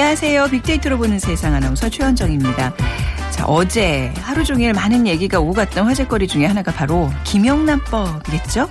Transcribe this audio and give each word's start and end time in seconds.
안녕하세요. 0.00 0.46
빅데이터로 0.46 0.96
보는 0.96 1.18
세상 1.18 1.52
아나운서 1.54 1.90
최현정입니다. 1.90 2.72
자, 3.30 3.44
어제 3.44 4.10
하루 4.22 4.44
종일 4.44 4.72
많은 4.72 5.06
얘기가 5.06 5.38
오갔던 5.40 5.84
화제거리 5.84 6.26
중에 6.26 6.46
하나가 6.46 6.72
바로 6.72 7.10
김영란법이겠죠? 7.24 8.66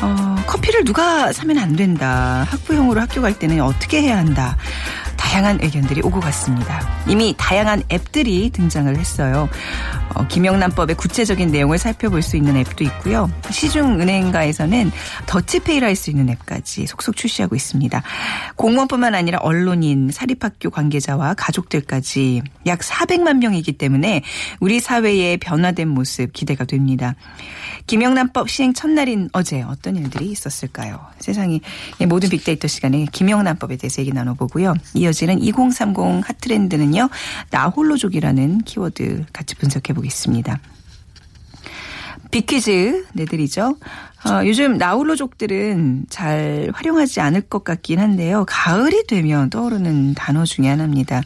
어, 0.00 0.36
커피를 0.46 0.84
누가 0.84 1.30
사면 1.34 1.58
안 1.58 1.76
된다. 1.76 2.46
학부형으로 2.48 2.98
학교 3.02 3.20
갈 3.20 3.38
때는 3.38 3.60
어떻게 3.60 4.00
해야 4.00 4.16
한다. 4.16 4.56
다양한 5.26 5.58
의견들이 5.60 6.02
오고 6.04 6.20
갔습니다. 6.20 6.88
이미 7.08 7.34
다양한 7.36 7.82
앱들이 7.92 8.50
등장을 8.50 8.96
했어요. 8.96 9.48
어, 10.14 10.26
김영란법의 10.28 10.96
구체적인 10.96 11.50
내용을 11.50 11.78
살펴볼 11.78 12.22
수 12.22 12.36
있는 12.36 12.56
앱도 12.56 12.84
있고요. 12.84 13.28
시중은행가에서는 13.50 14.92
더치페이를 15.26 15.88
할 15.88 15.96
수 15.96 16.10
있는 16.10 16.28
앱까지 16.28 16.86
속속 16.86 17.16
출시하고 17.16 17.56
있습니다. 17.56 18.02
공무원뿐만 18.56 19.14
아니라 19.14 19.38
언론인, 19.40 20.10
사립학교 20.12 20.68
관계자와 20.68 21.32
가족들까지 21.34 22.42
약 22.66 22.80
400만 22.80 23.38
명이기 23.38 23.72
때문에 23.72 24.22
우리 24.60 24.78
사회의 24.78 25.38
변화된 25.38 25.88
모습 25.88 26.34
기대가 26.34 26.66
됩니다. 26.66 27.14
김영란법 27.86 28.50
시행 28.50 28.74
첫날인 28.74 29.30
어제 29.32 29.62
어떤 29.62 29.96
일들이 29.96 30.30
있었을까요? 30.30 31.00
세상이 31.18 31.62
모든 32.08 32.28
빅데이터 32.28 32.68
시간에 32.68 33.06
김영란법에 33.10 33.76
대해서 33.76 34.02
얘기 34.02 34.12
나눠보고요. 34.12 34.74
이어 34.94 35.12
지는 35.16 35.40
2030 35.42 35.96
핫트렌드는요. 36.24 37.08
나홀로족이라는 37.50 38.58
키워드 38.62 39.24
같이 39.32 39.54
분석해 39.56 39.94
보겠습니다. 39.94 40.60
빅퀴즈 42.30 43.06
내드리죠. 43.14 43.76
어, 44.24 44.44
요즘 44.44 44.78
나홀로족들은 44.78 46.06
잘 46.08 46.70
활용하지 46.72 47.20
않을 47.20 47.42
것 47.42 47.64
같긴 47.64 48.00
한데요. 48.00 48.44
가을이 48.48 49.06
되면 49.06 49.50
떠오르는 49.50 50.14
단어 50.14 50.44
중에 50.44 50.68
하나입니다. 50.68 51.22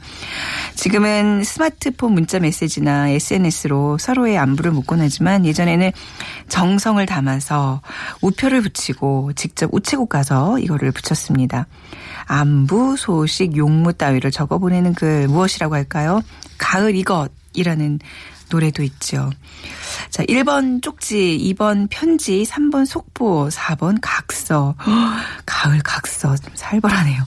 지금은 0.75 1.45
스마트폰 1.45 2.13
문자 2.13 2.41
메시지나 2.41 3.11
SNS로 3.11 3.97
서로의 3.99 4.39
안부를 4.39 4.73
묻곤 4.73 5.01
하지만 5.01 5.47
예전에는 5.47 5.93
정성을 6.49 7.05
담아서 7.07 7.81
우표를 8.23 8.61
붙이고 8.61 9.33
직접 9.35 9.71
우체국 9.73 10.09
가서 10.09 10.59
이거를 10.59 10.91
붙였습니다. 10.91 11.69
안부, 12.27 12.97
소식, 12.97 13.57
용무 13.57 13.93
따위를 13.93 14.31
적어 14.31 14.59
보내는 14.59 14.95
글 14.95 15.27
무엇이라고 15.29 15.75
할까요? 15.75 16.21
가을 16.59 16.95
이것이라는 16.97 18.01
노래도 18.51 18.83
있죠. 18.83 19.31
자, 20.11 20.25
1번 20.25 20.83
쪽지, 20.83 21.55
2번 21.55 21.87
편지, 21.89 22.43
3번 22.43 22.85
속보, 22.85 23.49
4번 23.49 23.99
각서. 24.03 24.75
가을 25.47 25.81
각서. 25.85 26.37
좀 26.37 26.53
살벌하네요. 26.55 27.23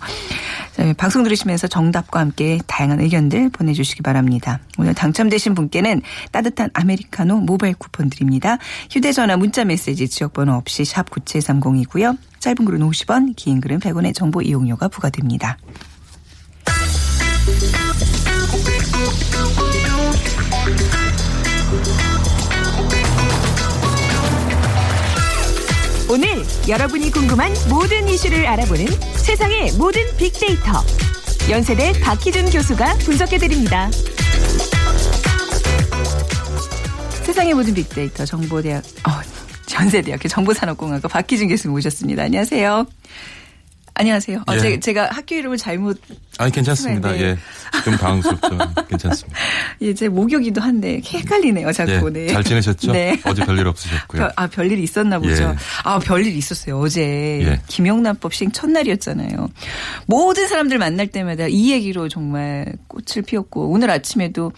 자, 0.74 0.94
방송 0.98 1.24
들으시면서 1.24 1.68
정답과 1.68 2.20
함께 2.20 2.60
다양한 2.68 3.00
의견들 3.00 3.50
보내주시기 3.50 4.02
바랍니다. 4.04 4.60
오늘 4.78 4.94
당첨되신 4.94 5.54
분께는 5.56 6.02
따뜻한 6.32 6.72
아메리카노 6.74 7.38
모바일 7.42 7.76
쿠폰 7.76 8.10
드립니다. 8.10 8.58
휴대전화 8.92 9.38
문자 9.38 9.64
메시지 9.64 10.08
지역번호 10.10 10.54
없이 10.54 10.84
샵 10.84 11.10
9730이고요. 11.10 12.18
짧은 12.40 12.66
글은 12.66 12.80
50원, 12.82 13.36
긴 13.38 13.62
글은 13.62 13.80
100원의 13.80 14.14
정보 14.14 14.42
이용료가 14.42 14.90
부과됩니다. 14.90 15.58
오늘 26.14 26.28
여러분이 26.70 27.10
궁금한 27.10 27.52
모든 27.72 28.08
이슈를 28.08 28.46
알아보는 28.46 28.86
세상의 29.16 29.72
모든 29.80 30.00
빅데이터 30.16 30.72
연세대 31.50 32.00
박희준 32.02 32.52
교수가 32.52 32.98
분석해드립니다. 33.00 33.90
세상의 37.24 37.56
모든 37.56 37.74
빅데이터 37.74 38.26
정보대학 38.26 38.84
어, 39.08 39.10
전세대학교 39.66 40.30
정보산업공학과 40.30 41.08
박희준 41.08 41.48
교수님 41.48 41.74
모셨습니다. 41.74 42.22
안녕하세요. 42.22 42.86
안녕하세요. 43.96 44.40
어, 44.48 44.54
예. 44.54 44.60
제, 44.60 44.80
제가 44.80 45.10
학교 45.12 45.36
이름을 45.36 45.58
잘못 45.58 46.00
아니 46.40 46.52
괜찮습니다. 46.52 47.12
네. 47.12 47.22
예, 47.22 47.38
좀 47.84 47.96
당황스럽죠. 47.96 48.58
괜찮습니다. 48.90 49.40
예, 49.82 49.94
제 49.94 50.10
목요기도 50.10 50.62
한데 50.62 51.00
헷갈리네요, 51.06 51.72
자꾸. 51.72 52.08
예, 52.08 52.12
네. 52.12 52.28
잘 52.28 52.44
지내셨죠? 52.44 52.92
네. 52.92 53.20
어제 53.24 53.46
별일 53.46 53.68
없으셨고요. 53.68 54.22
별, 54.22 54.32
아, 54.36 54.48
별일이 54.48 54.82
있었나 54.82 55.20
보죠. 55.20 55.44
예. 55.44 55.56
아, 55.84 56.00
별일이 56.00 56.36
있었어요. 56.36 56.80
어제 56.80 57.02
예. 57.02 57.62
김영란법 57.68 58.34
시행 58.34 58.52
첫날이었잖아요. 58.52 59.50
모든 60.08 60.48
사람들 60.48 60.80
만날 60.80 61.08
때마다 61.08 61.48
이 61.48 61.72
얘기로 61.72 62.10
정말 62.10 62.66
꽃을 62.88 63.24
피웠고 63.26 63.70
오늘 63.70 63.92
아침에도 63.92 64.52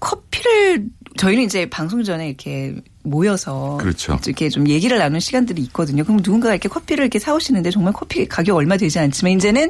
커피를 0.00 0.84
저희는 1.16 1.44
이제 1.44 1.70
방송 1.70 2.02
전에 2.02 2.28
이렇게 2.28 2.74
모여서 3.04 3.76
그렇죠. 3.80 4.18
이렇게 4.26 4.48
좀 4.48 4.66
얘기를 4.68 4.98
나누는 4.98 5.20
시간들이 5.20 5.62
있거든요. 5.64 6.02
그럼 6.04 6.16
누군가가 6.22 6.54
이렇게 6.54 6.68
커피를 6.68 7.04
이렇게 7.04 7.18
사오시는데 7.18 7.70
정말 7.70 7.92
커피 7.92 8.26
가격 8.26 8.56
얼마 8.56 8.76
되지 8.76 8.98
않지만 8.98 9.32
이제는 9.34 9.68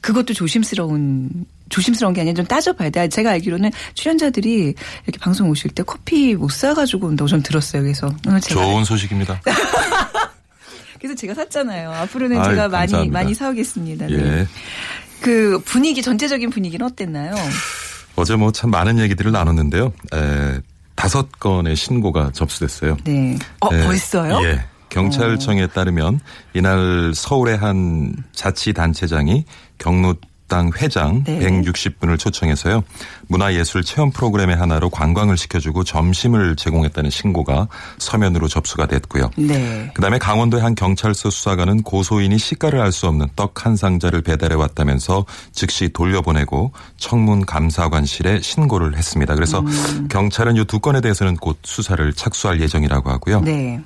그것도 0.00 0.34
조심스러운 0.34 1.30
조심스러운 1.70 2.12
게 2.14 2.20
아니라 2.20 2.34
좀 2.34 2.44
따져봐야 2.46 2.90
돼. 2.90 3.08
제가 3.08 3.30
알기로는 3.30 3.70
출연자들이 3.94 4.74
이렇게 5.06 5.18
방송 5.20 5.48
오실 5.48 5.70
때 5.70 5.82
커피 5.82 6.34
못 6.34 6.50
사가지고 6.50 7.06
온다고 7.06 7.28
좀 7.28 7.42
들었어요. 7.42 7.82
그래서 7.82 8.12
오늘 8.26 8.40
제가 8.40 8.60
좋은 8.60 8.84
소식입니다. 8.84 9.40
그래서 11.00 11.14
제가 11.16 11.34
샀잖아요. 11.34 11.90
앞으로는 11.92 12.38
아유, 12.38 12.50
제가 12.50 12.68
많이 12.68 12.92
감사합니다. 12.92 13.18
많이 13.18 13.34
사오겠습니다. 13.34 14.06
네. 14.06 14.14
예. 14.14 14.46
그 15.20 15.58
분위기 15.64 16.02
전체적인 16.02 16.50
분위기는 16.50 16.84
어땠나요? 16.84 17.34
어제 18.16 18.36
뭐 18.36 18.52
참 18.52 18.70
많은 18.70 18.98
얘기들을 18.98 19.32
나눴는데요. 19.32 19.92
에, 20.14 20.60
다섯 20.94 21.30
건의 21.40 21.76
신고가 21.76 22.30
접수됐어요. 22.32 22.96
네. 23.04 23.36
어 23.60 23.74
에, 23.74 23.84
벌써요? 23.84 24.36
어. 24.36 24.44
예. 24.44 24.64
경찰청에 24.90 25.66
따르면 25.68 26.20
이날 26.54 27.12
서울의 27.14 27.56
한 27.56 28.14
자치단체장이 28.32 29.44
경로 29.78 30.14
당 30.54 30.70
회장 30.76 31.24
네. 31.24 31.40
160분을 31.40 32.16
초청해서요. 32.16 32.84
문화예술 33.26 33.82
체험 33.82 34.12
프로그램의 34.12 34.54
하나로 34.54 34.88
관광을 34.88 35.36
시켜주고 35.36 35.82
점심을 35.82 36.54
제공했다는 36.54 37.10
신고가 37.10 37.66
서면으로 37.98 38.46
접수가 38.46 38.86
됐고요. 38.86 39.30
네. 39.36 39.90
그다음에 39.94 40.18
강원도의 40.18 40.62
한 40.62 40.76
경찰서 40.76 41.30
수사관은 41.30 41.82
고소인이 41.82 42.38
시가를 42.38 42.80
알 42.80 42.92
수 42.92 43.08
없는 43.08 43.30
떡 43.34 43.66
한 43.66 43.74
상자를 43.76 44.22
배달해 44.22 44.54
왔다면서 44.54 45.24
즉시 45.52 45.88
돌려보내고 45.88 46.70
청문 46.98 47.44
감사관실에 47.46 48.40
신고를 48.40 48.96
했습니다. 48.96 49.34
그래서 49.34 49.58
음. 49.60 50.06
경찰은 50.08 50.54
이 50.56 50.64
두 50.66 50.78
건에 50.78 51.00
대해서는 51.00 51.36
곧 51.36 51.58
수사를 51.64 52.12
착수할 52.12 52.60
예정이라고 52.60 53.10
하고요. 53.10 53.40
네. 53.40 53.80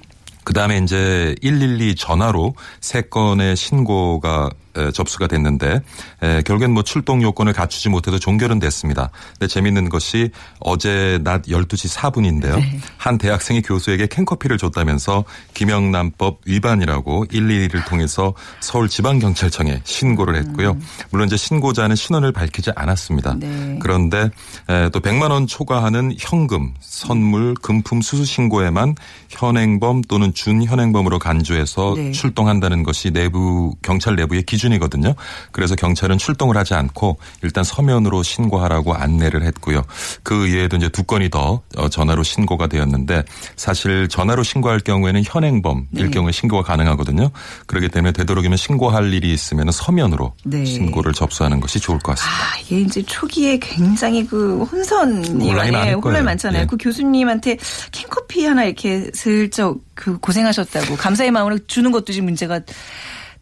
그 0.44 0.54
다음에 0.54 0.78
이제 0.78 1.34
112 1.42 1.94
전화로 1.94 2.54
세 2.80 3.02
건의 3.02 3.54
신고가 3.56 4.48
에, 4.48 4.52
접수가 4.92 5.26
됐는데 5.26 5.80
에, 6.22 6.42
결국엔 6.42 6.72
뭐 6.72 6.82
출동 6.82 7.22
요건을 7.22 7.52
갖추지 7.52 7.88
못해도 7.88 8.18
종결은 8.18 8.58
됐습니다. 8.58 9.10
근데 9.38 9.46
재밌는 9.46 9.88
것이 9.88 10.30
어제 10.60 11.18
낮 11.22 11.42
12시 11.42 11.94
4분인데요. 11.96 12.56
네. 12.56 12.80
한 12.96 13.18
대학생이 13.18 13.62
교수에게 13.62 14.06
캔커피를 14.06 14.58
줬다면서 14.58 15.24
김영란법 15.54 16.40
위반이라고 16.46 17.26
112를 17.26 17.86
통해서 17.86 18.34
서울지방경찰청에 18.60 19.82
신고를 19.84 20.36
했고요. 20.36 20.76
물론 21.10 21.26
이제 21.26 21.36
신고자는 21.36 21.96
신원을 21.96 22.32
밝히지 22.32 22.70
않았습니다. 22.74 23.34
네. 23.38 23.78
그런데 23.80 24.30
에, 24.68 24.88
또 24.90 25.00
100만 25.00 25.30
원 25.30 25.46
초과하는 25.46 26.14
현금, 26.18 26.74
선물, 26.80 27.54
금품 27.54 28.00
수수 28.00 28.24
신고에만 28.24 28.94
현행범 29.30 30.02
또는 30.02 30.32
준현행범으로 30.34 31.18
간주해서 31.18 31.94
네. 31.96 32.12
출동한다는 32.12 32.82
것이 32.82 33.10
내부 33.10 33.74
경찰 33.82 34.16
내부의 34.16 34.42
기준 34.44 34.67
수준이거든요. 34.68 35.14
그래서 35.52 35.74
경찰은 35.74 36.18
출동을 36.18 36.56
하지 36.56 36.74
않고 36.74 37.18
일단 37.42 37.64
서면으로 37.64 38.22
신고하라고 38.22 38.94
안내를 38.94 39.42
했고요. 39.44 39.82
그 40.22 40.46
이외에도 40.46 40.76
이제 40.76 40.88
두 40.88 41.02
건이 41.02 41.30
더 41.30 41.62
어, 41.76 41.88
전화로 41.88 42.22
신고가 42.22 42.66
되었는데 42.66 43.24
사실 43.56 44.08
전화로 44.08 44.42
신고할 44.42 44.80
경우에는 44.80 45.22
현행범일 45.24 45.86
네. 45.90 46.10
경우에 46.10 46.32
신고가 46.32 46.62
가능하거든요. 46.62 47.30
그렇기 47.66 47.88
때문에 47.88 48.12
되도록이면 48.12 48.56
신고할 48.56 49.12
일이 49.12 49.32
있으면 49.32 49.70
서면으로 49.70 50.34
네. 50.44 50.64
신고를 50.64 51.12
접수하는 51.12 51.60
것이 51.60 51.80
좋을 51.80 51.98
것 51.98 52.16
같습니다. 52.16 52.38
아, 52.38 52.58
이게 52.60 52.80
이제 52.80 53.02
초기에 53.02 53.58
굉장히 53.58 54.26
그 54.26 54.62
혼선이 54.64 55.52
많이 55.52 55.70
많을 55.70 55.96
혼란. 55.96 56.24
많잖아요. 56.24 56.62
예. 56.62 56.66
그 56.66 56.76
교수님한테 56.78 57.56
캔커피 57.92 58.44
하나 58.44 58.64
이렇게 58.64 59.10
슬쩍 59.14 59.78
그 59.94 60.18
고생하셨다고 60.18 60.96
감사의 60.96 61.30
마음으로 61.30 61.58
주는 61.66 61.90
것도 61.90 62.12
지금 62.12 62.26
문제가 62.26 62.60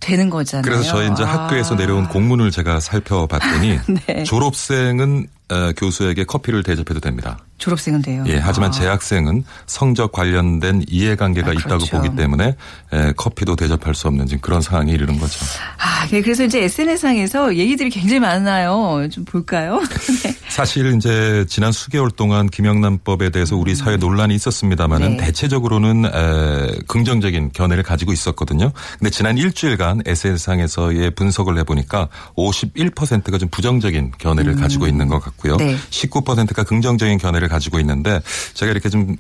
되는 0.01 0.31
거잖아요. 0.31 0.63
그래서 0.63 0.83
저희 0.83 1.11
이제 1.11 1.25
아. 1.25 1.45
학교에서 1.45 1.75
내려온 1.75 2.09
공문을 2.09 2.51
제가 2.51 2.81
살펴봤더니 2.81 3.79
네. 4.07 4.25
졸업생은 4.25 5.27
어, 5.29 5.36
교수에게 5.77 6.25
커피를 6.25 6.63
대접해도 6.63 7.01
됩니다. 7.01 7.39
졸업생은 7.59 8.03
돼요. 8.03 8.25
예, 8.27 8.37
하지만 8.37 8.69
아. 8.69 8.71
재학생은 8.71 9.45
성적 9.67 10.13
관련된 10.13 10.85
이해관계가 10.89 11.51
아, 11.51 11.53
있다고 11.55 11.79
그렇죠. 11.79 11.97
보기 11.97 12.15
때문에 12.15 12.55
에, 12.93 13.13
커피도 13.13 13.57
대접할 13.57 13.95
수 13.95 14.09
없는 14.09 14.27
지금 14.27 14.41
그런 14.43 14.61
상황에 14.61 14.93
이르는 14.93 15.19
거죠. 15.19 15.39
아, 15.79 16.07
네, 16.09 16.21
그래서 16.21 16.45
이제 16.45 16.63
SNS상에서 16.65 17.57
얘기들이 17.57 17.89
굉장히 17.91 18.21
많아요. 18.21 19.09
좀 19.11 19.25
볼까요? 19.25 19.81
네. 20.23 20.37
사실 20.49 20.95
이제 20.97 21.47
지난 21.49 21.73
수개월 21.73 22.11
동안 22.11 22.49
김영란법에 22.49 23.31
대해서 23.31 23.57
우리 23.57 23.75
사회 23.75 23.97
논란이 23.97 24.35
있었습니다만은 24.35 25.17
네. 25.17 25.25
대체적으로는 25.25 26.05
에, 26.05 26.79
긍정적인 26.87 27.53
견해를 27.53 27.83
가지고 27.83 28.13
있었거든요. 28.13 28.71
근데 28.99 29.11
지난 29.11 29.39
일주일간 29.39 30.03
SNS상에서의 30.05 31.13
분석을 31.13 31.57
해보니까 31.61 32.09
51%가 32.37 33.39
좀 33.39 33.49
부정적인 33.49 34.13
견해를 34.19 34.57
가지고 34.57 34.87
있는 34.87 35.09
것 35.09 35.21
같고 35.21 35.36
요. 35.47 35.53
음. 35.55 35.59
네. 35.59 35.77
19%가 35.91 36.65
긍정적인 36.65 37.19
견해를 37.19 37.49
가지고 37.49 37.79
있는데 37.81 38.21
제가 38.55 38.71
이렇게 38.73 38.89
좀 38.89 39.17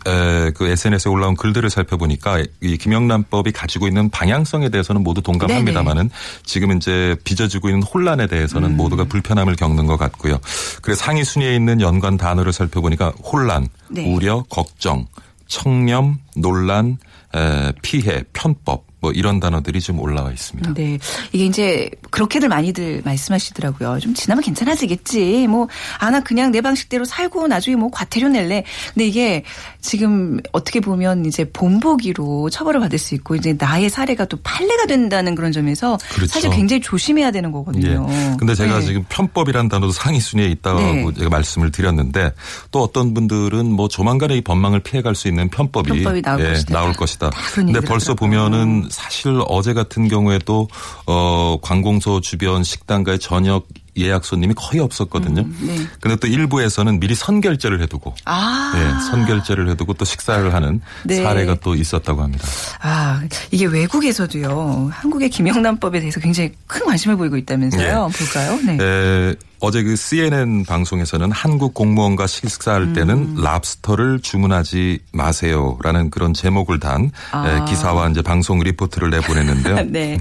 그 0.56 0.66
SNS에 0.66 1.10
올라온 1.10 1.36
글들을 1.36 1.68
살펴보니까 1.70 2.42
이 2.60 2.76
김영란법이 2.76 3.52
가지고 3.52 3.86
있는 3.86 4.08
방향성에 4.10 4.68
대해서는 4.70 5.02
모두 5.02 5.20
동감합니다만은 5.20 6.10
지금 6.44 6.76
이제 6.76 7.16
빚어지고 7.24 7.68
있는 7.68 7.82
혼란에 7.82 8.26
대해서는 8.26 8.70
음. 8.70 8.76
모두가 8.76 9.04
불편함을 9.04 9.56
겪는 9.56 9.86
것 9.86 9.96
같고요. 9.96 10.38
그래서 10.82 11.04
상위 11.04 11.24
순위에 11.24 11.54
있는 11.54 11.80
연관 11.80 12.16
단어를 12.16 12.52
살펴보니까 12.52 13.12
혼란, 13.22 13.68
네. 13.88 14.10
우려, 14.12 14.44
걱정, 14.48 15.06
청렴, 15.46 16.18
논란, 16.34 16.98
에, 17.34 17.72
피해, 17.82 18.24
편법 18.32 18.85
뭐 19.00 19.12
이런 19.12 19.40
단어들이 19.40 19.80
좀 19.80 20.00
올라와 20.00 20.32
있습니다. 20.32 20.74
네. 20.74 20.98
이게 21.32 21.44
이제 21.44 21.90
그렇게들 22.10 22.48
많이들 22.48 23.02
말씀하시더라고요. 23.04 24.00
좀 24.00 24.14
지나면 24.14 24.42
괜찮아지겠지. 24.42 25.46
뭐, 25.48 25.68
아, 25.98 26.10
나 26.10 26.20
그냥 26.20 26.50
내 26.50 26.60
방식대로 26.60 27.04
살고 27.04 27.46
나중에 27.46 27.76
뭐 27.76 27.90
과태료 27.90 28.28
낼래. 28.28 28.64
근데 28.94 29.06
이게 29.06 29.44
지금 29.82 30.40
어떻게 30.52 30.80
보면 30.80 31.26
이제 31.26 31.44
본보기로 31.44 32.48
처벌을 32.50 32.80
받을 32.80 32.98
수 32.98 33.14
있고 33.14 33.36
이제 33.36 33.54
나의 33.58 33.90
사례가 33.90 34.24
또 34.24 34.38
판례가 34.42 34.86
된다는 34.86 35.34
그런 35.34 35.52
점에서 35.52 35.98
그렇죠. 36.14 36.32
사실 36.32 36.50
굉장히 36.50 36.80
조심해야 36.80 37.30
되는 37.30 37.52
거거든요. 37.52 38.06
예. 38.08 38.36
근데 38.38 38.54
제가 38.54 38.80
네. 38.80 38.86
지금 38.86 39.04
편법이라는 39.08 39.68
단어도 39.68 39.92
상위 39.92 40.20
순위에 40.20 40.46
있다고 40.46 40.80
네. 40.80 41.06
제가 41.18 41.28
말씀을 41.28 41.70
드렸는데 41.70 42.32
또 42.70 42.82
어떤 42.82 43.12
분들은 43.12 43.66
뭐 43.66 43.88
조만간에 43.88 44.36
이 44.36 44.40
법망을 44.40 44.80
피해갈 44.80 45.14
수 45.14 45.28
있는 45.28 45.48
편법이, 45.50 45.90
편법이 45.90 46.22
나올 46.22 46.40
예, 46.40 46.48
것이다. 46.48 46.72
나올 46.72 46.92
것이다. 46.94 47.30
근데 47.54 47.80
벌써 47.80 48.12
하더라고요. 48.12 48.85
사실 48.90 49.40
어제 49.48 49.74
같은 49.74 50.08
경우에도 50.08 50.68
어 51.06 51.58
관공서 51.62 52.20
주변 52.20 52.62
식당가의 52.62 53.18
저녁 53.18 53.66
예약 53.98 54.24
손님이 54.24 54.54
거의 54.54 54.80
없었거든요. 54.80 55.46
네. 55.60 55.78
근데 56.00 56.16
또 56.16 56.26
일부에서는 56.26 57.00
미리 57.00 57.14
선결제를 57.14 57.80
해두고 57.82 58.14
아. 58.26 58.72
예, 58.76 59.10
선결제를 59.10 59.70
해두고 59.70 59.94
또 59.94 60.04
식사를 60.04 60.52
하는 60.52 60.80
네. 61.04 61.22
사례가 61.22 61.56
또 61.62 61.74
있었다고 61.74 62.22
합니다. 62.22 62.46
아, 62.80 63.22
이게 63.50 63.64
외국에서도요. 63.64 64.90
한국의 64.92 65.30
김영란법에 65.30 66.00
대해서 66.00 66.20
굉장히 66.20 66.52
큰 66.66 66.84
관심을 66.84 67.16
보이고 67.16 67.36
있다면서요. 67.38 68.10
예. 68.12 68.18
볼까요? 68.18 68.58
네. 68.66 68.78
에, 68.80 69.34
어제 69.60 69.82
그 69.82 69.96
CNN 69.96 70.64
방송에서는 70.64 71.30
한국 71.32 71.74
공무원과 71.74 72.26
식사할 72.26 72.92
때는 72.92 73.14
음. 73.14 73.42
랍스터를 73.42 74.20
주문하지 74.20 75.00
마세요라는 75.12 76.10
그런 76.10 76.34
제목을 76.34 76.78
단 76.78 77.10
아. 77.32 77.48
에, 77.48 77.64
기사와 77.68 78.08
이제 78.10 78.22
방송 78.22 78.60
리포트를 78.60 79.10
내보냈는데요. 79.10 79.76
네. 79.90 80.18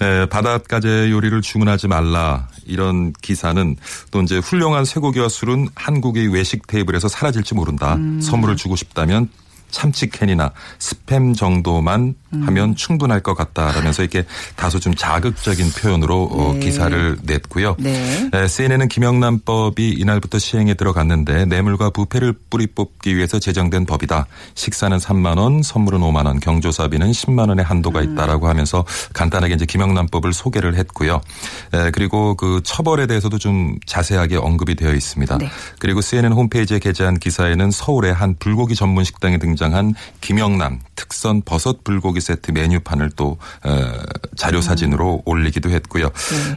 에, 0.00 0.26
바닷가재 0.26 1.10
요리를 1.10 1.42
주문하지 1.42 1.88
말라 1.88 2.48
이런 2.64 3.12
기사는 3.20 3.76
또 4.10 4.22
이제 4.22 4.38
훌륭한 4.38 4.84
쇠고기와 4.84 5.28
술은 5.28 5.68
한국의 5.74 6.28
외식 6.28 6.66
테이블에서 6.66 7.08
사라질지 7.08 7.54
모른다. 7.54 7.94
음. 7.96 8.20
선물을 8.20 8.56
주고 8.56 8.76
싶다면 8.76 9.28
참치캔이나 9.72 10.52
스팸 10.78 11.36
정도만 11.36 12.14
음. 12.34 12.42
하면 12.46 12.76
충분할 12.76 13.20
것 13.20 13.34
같다라면서 13.34 14.02
이렇게 14.02 14.24
다소 14.54 14.78
좀 14.78 14.94
자극적인 14.94 15.72
표현으로 15.72 16.28
어, 16.30 16.52
네. 16.54 16.60
기사를 16.60 17.18
냈고요. 17.22 17.76
네. 17.78 18.30
에, 18.32 18.46
CNN은 18.46 18.88
김영란법이 18.88 19.90
이날부터 19.90 20.38
시행에 20.38 20.74
들어갔는데 20.74 21.46
뇌물과 21.46 21.90
부패를 21.90 22.34
뿌리 22.50 22.66
뽑기 22.66 23.16
위해서 23.16 23.38
제정된 23.38 23.86
법이다. 23.86 24.26
식사는 24.54 24.96
3만 24.96 25.38
원, 25.38 25.62
선물은 25.62 26.00
5만 26.00 26.26
원, 26.26 26.40
경조사비는 26.40 27.10
10만 27.10 27.48
원의 27.48 27.64
한도가 27.64 28.00
음. 28.00 28.12
있다라고 28.12 28.48
하면서 28.48 28.84
간단하게 29.12 29.54
이제 29.54 29.66
김영란법을 29.66 30.32
소개를 30.32 30.76
했고요. 30.76 31.20
에, 31.74 31.90
그리고 31.90 32.34
그 32.34 32.60
처벌에 32.62 33.06
대해서도 33.06 33.38
좀 33.38 33.76
자세하게 33.86 34.36
언급이 34.36 34.74
되어 34.74 34.94
있습니다. 34.94 35.38
네. 35.38 35.48
그리고 35.78 36.00
CNN 36.00 36.32
홈페이지에 36.32 36.78
게재한 36.78 37.18
기사에는 37.18 37.70
서울의 37.70 38.14
한 38.14 38.36
불고기 38.38 38.74
전문 38.74 39.04
식당에 39.04 39.38
등장 39.38 39.61
한 39.70 39.94
김영란 40.20 40.80
특선 41.02 41.42
버섯 41.42 41.82
불고기 41.82 42.20
세트 42.20 42.52
메뉴판을 42.52 43.10
또 43.16 43.38
에, 43.66 43.70
자료 44.36 44.60
사진으로 44.60 45.22
올리기도 45.24 45.70
했고요. 45.70 46.10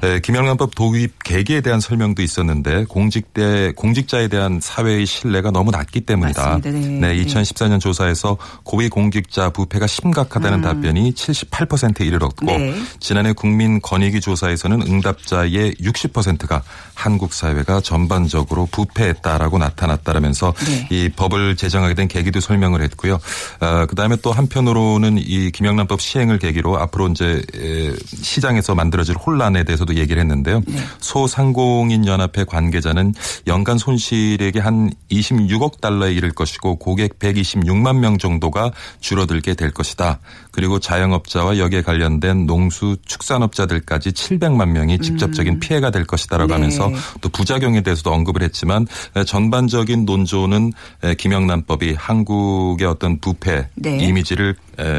에, 0.03 0.19
김영란법 0.19 0.75
도입 0.75 1.23
계기에 1.23 1.61
대한 1.61 1.79
설명도 1.79 2.21
있었는데 2.21 2.85
공직대 2.85 3.73
공직자에 3.75 4.27
대한 4.27 4.59
사회의 4.61 5.05
신뢰가 5.05 5.49
너무 5.49 5.71
낮기 5.71 6.01
때문이다. 6.01 6.59
네. 6.63 6.71
네, 6.71 7.25
2014년 7.25 7.79
조사에서 7.79 8.37
고위 8.63 8.87
공직자 8.87 9.49
부패가 9.49 9.87
심각하다는 9.87 10.61
답변이 10.61 11.11
78%에 11.13 12.05
이르렀고 12.05 12.45
음. 12.45 12.57
네. 12.57 12.81
지난해 12.99 13.33
국민 13.33 13.81
권익위 13.81 14.21
조사에서는 14.21 14.83
응답자의 14.83 15.73
60%가 15.81 16.61
한국 16.93 17.33
사회가 17.33 17.81
전반적으로 17.81 18.67
부패했다라고 18.71 19.57
나타났다라면서 19.57 20.53
네. 20.65 20.87
이 20.91 21.09
법을 21.09 21.55
제정하게 21.55 21.95
된 21.95 22.07
계기도 22.07 22.39
설명을 22.39 22.81
했고요. 22.83 23.19
어, 23.59 23.85
그다음에 23.87 24.17
또 24.21 24.34
한편으로는 24.35 25.17
이 25.17 25.51
김영란법 25.51 26.01
시행을 26.01 26.39
계기로 26.39 26.77
앞으로 26.77 27.07
이제 27.07 27.41
에, 27.55 27.93
시장에서 28.05 28.75
만들어질 28.75 29.15
혼란에 29.15 29.63
대해서도 29.63 29.95
얘기를 29.95 30.21
했는데요. 30.21 30.61
네. 30.67 30.75
소상공인 30.99 32.05
연합회 32.05 32.43
관계자는 32.43 33.13
연간 33.47 33.77
손실액이 33.77 34.59
한 34.59 34.91
26억 35.09 35.81
달러에 35.81 36.13
이를 36.13 36.31
것이고 36.31 36.77
고객 36.77 37.19
126만 37.19 37.97
명 37.97 38.17
정도가 38.17 38.71
줄어들게 38.99 39.55
될 39.55 39.71
것이다. 39.71 40.19
그리고 40.55 40.79
자영업자와 40.79 41.57
여기에 41.57 41.81
관련된 41.81 42.45
농수 42.45 42.95
축산업자들까지 43.05 44.11
700만 44.11 44.69
명이 44.69 44.99
직접적인 44.99 45.59
피해가 45.59 45.91
될 45.91 46.05
것이다라고 46.05 46.47
네. 46.47 46.53
하면서 46.53 46.89
또 47.19 47.27
부작용에 47.27 47.81
대해서도 47.81 48.09
언급을 48.13 48.41
했지만 48.41 48.87
전반적인 49.25 50.05
논조는 50.05 50.71
김영란법이 51.17 51.95
한국의 51.95 52.87
어떤 52.87 53.19
부패 53.19 53.67
네. 53.75 53.97
이미지를 53.97 54.55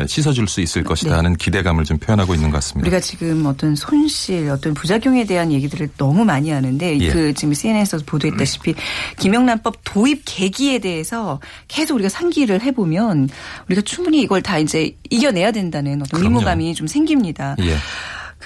씻어줄 0.06 0.48
수 0.48 0.60
있을 0.60 0.84
것이다 0.84 1.10
네. 1.10 1.16
하는 1.16 1.36
기대감을 1.36 1.84
좀 1.84 1.98
표현하고 1.98 2.34
있는 2.34 2.50
것 2.50 2.56
같습니다. 2.56 2.86
우리가 2.86 3.00
지금 3.00 3.46
어떤 3.46 3.74
손실, 3.74 4.48
어떤 4.50 4.74
부작용에 4.74 5.24
대한 5.24 5.52
얘기들을 5.52 5.90
너무 5.96 6.24
많이 6.24 6.50
하는데 6.50 6.98
예. 6.98 7.08
그 7.08 7.34
지금 7.34 7.54
CNN에서 7.54 7.98
보도했다시피 8.06 8.74
김영란법 9.18 9.76
도입 9.84 10.22
계기에 10.24 10.78
대해서 10.78 11.40
계속 11.68 11.94
우리가 11.94 12.08
상기를 12.08 12.62
해보면 12.62 13.28
우리가 13.66 13.82
충분히 13.82 14.22
이걸 14.22 14.42
다 14.42 14.58
이제 14.58 14.96
이겨내야 15.10 15.52
된다는 15.52 16.02
어떤 16.02 16.20
그럼요. 16.20 16.36
의무감이 16.38 16.74
좀 16.74 16.86
생깁니다. 16.86 17.56
예. 17.60 17.76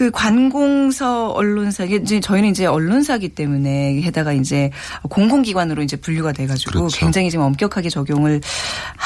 그 0.00 0.10
관공서 0.10 1.28
언론사 1.28 1.84
이제 1.84 2.20
저희는 2.20 2.48
이제 2.48 2.64
언론사기 2.64 3.28
때문에 3.28 4.00
게다가 4.00 4.32
이제 4.32 4.70
공공기관으로 5.02 5.82
이제 5.82 5.94
분류가 5.98 6.32
돼가지고 6.32 6.70
그렇죠. 6.70 6.98
굉장히 6.98 7.30
지금 7.30 7.44
엄격하게 7.44 7.90
적용을 7.90 8.40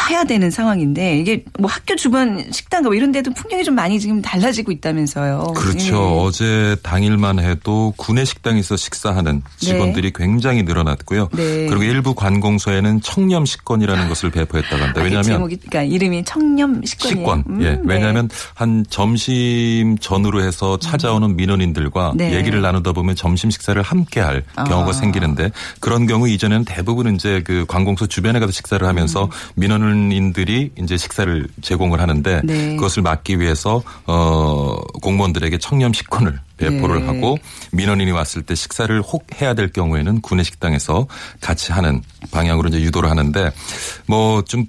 해야 0.09 0.23
되는 0.23 0.53
상황인데 0.53 1.19
이게 1.19 1.43
뭐 1.59 1.69
학교 1.69 1.97
주변 1.97 2.47
식당 2.53 2.85
뭐 2.85 2.95
이런 2.95 3.11
데도 3.11 3.33
풍경이 3.33 3.65
좀 3.65 3.75
많이 3.75 3.99
지금 3.99 4.23
달라지고 4.23 4.71
있다면서요. 4.71 5.55
그렇죠. 5.57 5.95
예. 5.97 6.21
어제 6.21 6.77
당일만 6.85 7.41
해도 7.41 7.93
구내 7.97 8.25
식당에서 8.25 8.77
식사하는 8.77 9.43
직원들이 9.59 10.13
굉장히 10.15 10.63
늘어났고요. 10.63 11.29
네. 11.33 11.67
그리고 11.67 11.83
일부 11.83 12.15
관공서에는 12.15 13.01
청렴 13.01 13.47
식권이라는 13.47 14.09
것을 14.09 14.31
배포했다고 14.31 14.81
합니다. 14.81 15.01
아, 15.01 15.03
그 15.03 15.09
왜냐하면 15.09 15.25
제목이 15.25 15.57
그러니까 15.57 15.83
이름이 15.83 16.25
청렴 16.25 16.85
식권이에요. 16.85 17.19
식권. 17.19 17.45
음, 17.49 17.63
예. 17.63 17.71
네. 17.73 17.81
왜냐하면 17.85 18.29
한 18.55 18.85
점심 18.89 19.99
전후로 19.99 20.41
해서 20.41 20.79
찾아오는 20.85 21.37
민원인들과 21.37 22.13
네. 22.15 22.35
얘기를 22.35 22.61
나누다 22.61 22.93
보면 22.93 23.17
점심 23.17 23.51
식사를 23.51 23.81
함께 23.83 24.21
할 24.21 24.45
경우가 24.55 24.91
아. 24.91 24.93
생기는데 24.93 25.51
그런 25.81 26.07
경우 26.07 26.29
이전에는 26.29 26.65
대부분 26.65 27.15
이제 27.15 27.43
그 27.45 27.65
관공서 27.67 28.07
주변에 28.07 28.39
가서 28.39 28.53
식사를 28.53 28.87
하면서 28.87 29.29
민원인들이 29.57 30.71
이제 30.79 30.97
식사를 30.97 31.49
제공을 31.63 32.01
하는데 32.01 32.41
네. 32.45 32.77
그것을 32.77 33.03
막기 33.03 33.41
위해서 33.41 33.83
어 34.07 34.77
공무원들에게 35.03 35.59
청렴 35.59 35.93
식권을 35.93 36.39
배포를 36.57 37.01
네. 37.01 37.07
하고 37.07 37.37
민원인이 37.73 38.13
왔을 38.13 38.43
때 38.43 38.55
식사를 38.55 39.03
혹 39.03 39.27
해야 39.41 39.55
될 39.55 39.73
경우에는 39.73 40.21
구내 40.21 40.45
식당에서 40.45 41.09
같이 41.41 41.73
하는 41.73 42.01
방향으로 42.31 42.69
이제 42.69 42.81
유도를 42.81 43.11
하는데 43.11 43.51
뭐 44.07 44.45
좀 44.47 44.67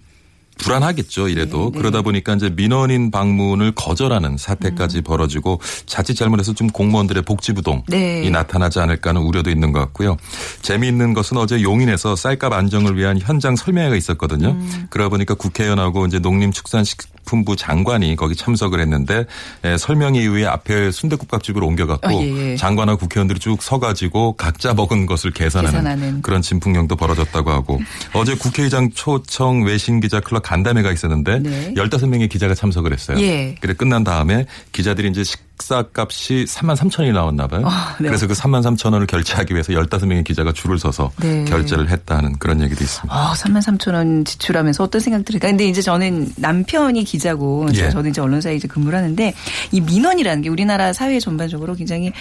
불안하겠죠 0.58 1.30
이래도 1.30 1.72
네, 1.72 1.80
그러다 1.80 2.02
보니까 2.02 2.36
이제 2.36 2.50
민원인 2.50 3.12
방문을 3.12 3.74
거절하는 3.74 4.38
사태까지 4.38 5.02
벌어지고 5.02 5.60
자칫 5.86 6.16
잘못해서 6.16 6.54
좀 6.54 6.68
공무원들의 6.68 7.24
복지부동이 7.24 7.84
네. 7.88 8.30
나타나지 8.30 8.80
않을까 8.80 9.10
하는 9.12 9.22
우려도 9.22 9.50
있는 9.50 9.72
것 9.72 9.80
같고요. 9.80 10.18
재미있는 10.62 11.14
것은 11.14 11.38
어제 11.38 11.62
용인에서 11.62 12.16
쌀값 12.16 12.54
안정을 12.54 12.98
위한 12.98 13.20
현장 13.20 13.56
설명회가 13.56 13.96
있었거든요. 13.96 14.50
음. 14.50 14.88
그러다 14.90 15.10
보니까 15.10 15.34
국회의원하고 15.34 16.06
이제 16.06 16.20
농림축산식 16.20 17.15
품부 17.26 17.56
장관이 17.56 18.16
거기 18.16 18.36
참석을 18.36 18.80
했는데 18.80 19.26
에, 19.64 19.78
설명회 19.78 20.22
이후에 20.22 20.46
앞에 20.46 20.92
순대국밥집으로 20.92 21.66
옮겨갖고 21.68 22.08
아, 22.08 22.14
예, 22.14 22.52
예. 22.52 22.56
장관하고 22.56 23.00
국회의원들이 23.00 23.40
쭉 23.40 23.62
서가지고 23.62 24.34
각자 24.34 24.74
먹은 24.74 25.06
것을 25.06 25.32
계산하는, 25.32 25.80
계산하는. 25.80 26.22
그런 26.22 26.42
진풍경도 26.42 26.96
벌어졌다고 26.96 27.52
하고 27.52 27.80
어제 28.14 28.36
국회의장 28.36 28.92
초청 28.92 29.64
외신 29.64 30.00
기자 30.00 30.20
클럽 30.20 30.44
간담회가 30.44 30.92
있었는데 30.92 31.40
네. 31.40 31.74
15명의 31.76 32.30
기자가 32.30 32.54
참석을 32.54 32.94
했어요. 32.94 33.20
예. 33.20 33.56
그래 33.60 33.74
끝난 33.74 34.04
다음에 34.04 34.46
기자들이 34.72 35.10
이제 35.10 35.24
식사값이 35.24 36.46
3만 36.48 36.76
3천이 36.76 37.12
나왔나 37.14 37.48
봐요. 37.48 37.64
아, 37.66 37.96
네. 38.00 38.08
그래서 38.08 38.28
그 38.28 38.34
3만 38.34 38.62
3천 38.62 38.94
원을 38.94 39.08
결제하기 39.08 39.54
위해서 39.54 39.74
15명의 39.74 40.24
기자가 40.24 40.52
줄을 40.52 40.78
서서 40.78 41.12
네. 41.18 41.46
결제를 41.46 41.90
했다는 41.90 42.38
그런 42.40 42.62
얘기도 42.62 42.84
있습니다. 42.84 43.16
아, 43.16 43.34
3만 43.34 43.60
3천 43.60 43.94
원 43.94 44.26
지출하면서 44.26 44.84
어떤 44.84 45.02
생각 45.02 45.26
들을까? 45.26 45.48
근데 45.48 45.66
이제 45.66 45.82
저는 45.82 46.34
남편이 46.36 47.04
기 47.04 47.15
자고 47.20 47.68
예. 47.74 47.90
저는 47.90 48.10
이제 48.12 48.22
언론사에 48.22 48.56
이제 48.56 48.68
근무를 48.68 48.98
하는데 48.98 49.34
이 49.72 49.82
민원이라는 49.82 50.42
게 50.44 50.50
우리나라 50.50 50.94
사회 50.94 51.20
전반적으로 51.20 51.76
굉장히 51.76 52.12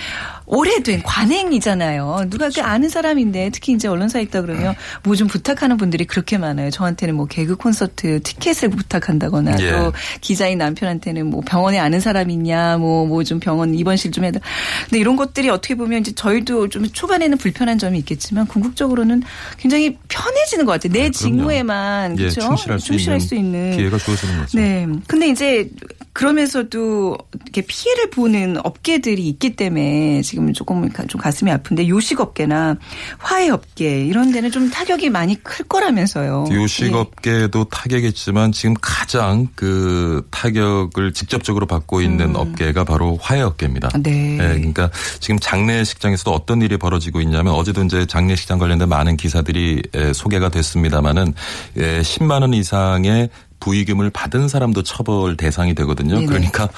오래된 0.46 1.02
관행이잖아요. 1.02 2.26
누가 2.30 2.48
그 2.50 2.60
아는 2.60 2.88
사람인데 2.88 3.50
특히 3.50 3.72
이제 3.72 3.88
언론사에 3.88 4.22
있다 4.22 4.42
그러면 4.42 4.74
뭐 5.02 5.14
좀 5.14 5.28
부탁하는 5.28 5.76
분들이 5.76 6.04
그렇게 6.04 6.38
많아요. 6.38 6.70
저한테는 6.70 7.14
뭐 7.14 7.26
개그 7.26 7.54
콘서트 7.56 8.20
티켓을 8.22 8.68
부탁한다거나 8.70 9.56
예. 9.60 9.70
또 9.70 9.92
기자인 10.20 10.58
남편한테는 10.58 11.26
뭐 11.30 11.40
병원에 11.46 11.78
아는 11.78 12.00
사람 12.00 12.30
있냐 12.30 12.76
뭐 12.78 13.06
뭐 13.06 13.22
좀 13.24 13.38
병원 13.40 13.74
입원실 13.74 14.10
좀 14.10 14.24
해다. 14.24 14.40
근데 14.84 14.98
이런 14.98 15.16
것들이 15.16 15.48
어떻게 15.50 15.74
보면 15.76 16.00
이제 16.00 16.12
저희도 16.12 16.68
좀 16.68 16.86
초반에는 16.90 17.38
불편한 17.38 17.78
점이 17.78 17.98
있겠지만 18.00 18.46
궁극적으로는 18.46 19.22
굉장히 19.58 19.96
편해지는 20.08 20.64
것 20.66 20.72
같아요. 20.72 20.92
내 20.92 21.06
아. 21.06 21.10
직무에만 21.10 22.18
예, 22.18 22.28
그렇죠? 22.28 22.54
충실할 22.54 22.80
수 22.80 22.92
있는, 22.94 23.20
수 23.20 23.34
있는 23.34 23.76
기회가 23.76 23.98
주어지는 23.98 24.38
거죠. 24.40 24.58
네. 24.58 24.83
근데 25.06 25.28
이제 25.28 25.68
그러면서도 26.14 27.18
이렇게 27.42 27.62
피해를 27.62 28.08
보는 28.10 28.58
업계들이 28.62 29.26
있기 29.28 29.56
때문에 29.56 30.22
지금 30.22 30.52
조금 30.52 30.88
좀 31.08 31.20
가슴이 31.20 31.50
아픈데 31.50 31.88
요식업계나 31.88 32.76
화해업계 33.18 34.06
이런 34.06 34.30
데는 34.30 34.52
좀 34.52 34.70
타격이 34.70 35.10
많이 35.10 35.42
클 35.42 35.64
거라면서요. 35.66 36.46
요식업계도 36.52 37.64
타격했지만 37.64 38.52
지금 38.52 38.76
가장 38.80 39.48
그 39.56 40.24
타격을 40.30 41.12
직접적으로 41.14 41.66
받고 41.66 42.00
있는 42.00 42.36
업계가 42.36 42.84
바로 42.84 43.18
화해업계입니다. 43.20 43.90
음. 43.96 44.02
네. 44.04 44.36
그러니까 44.36 44.90
지금 45.18 45.40
장례식장에서도 45.40 46.30
어떤 46.32 46.62
일이 46.62 46.76
벌어지고 46.76 47.22
있냐면 47.22 47.54
어제도 47.54 47.82
이제 47.82 48.06
장례식장 48.06 48.58
관련된 48.60 48.88
많은 48.88 49.16
기사들이 49.16 49.82
에, 49.92 50.12
소개가 50.12 50.48
됐습니다마는 50.48 51.34
10만 51.76 52.42
원 52.42 52.54
이상의 52.54 53.30
부의금을 53.60 54.10
받은 54.10 54.48
사람도 54.48 54.82
처벌 54.82 55.36
대상이 55.36 55.74
되거든요. 55.74 56.14
네네. 56.14 56.26
그러니까 56.26 56.68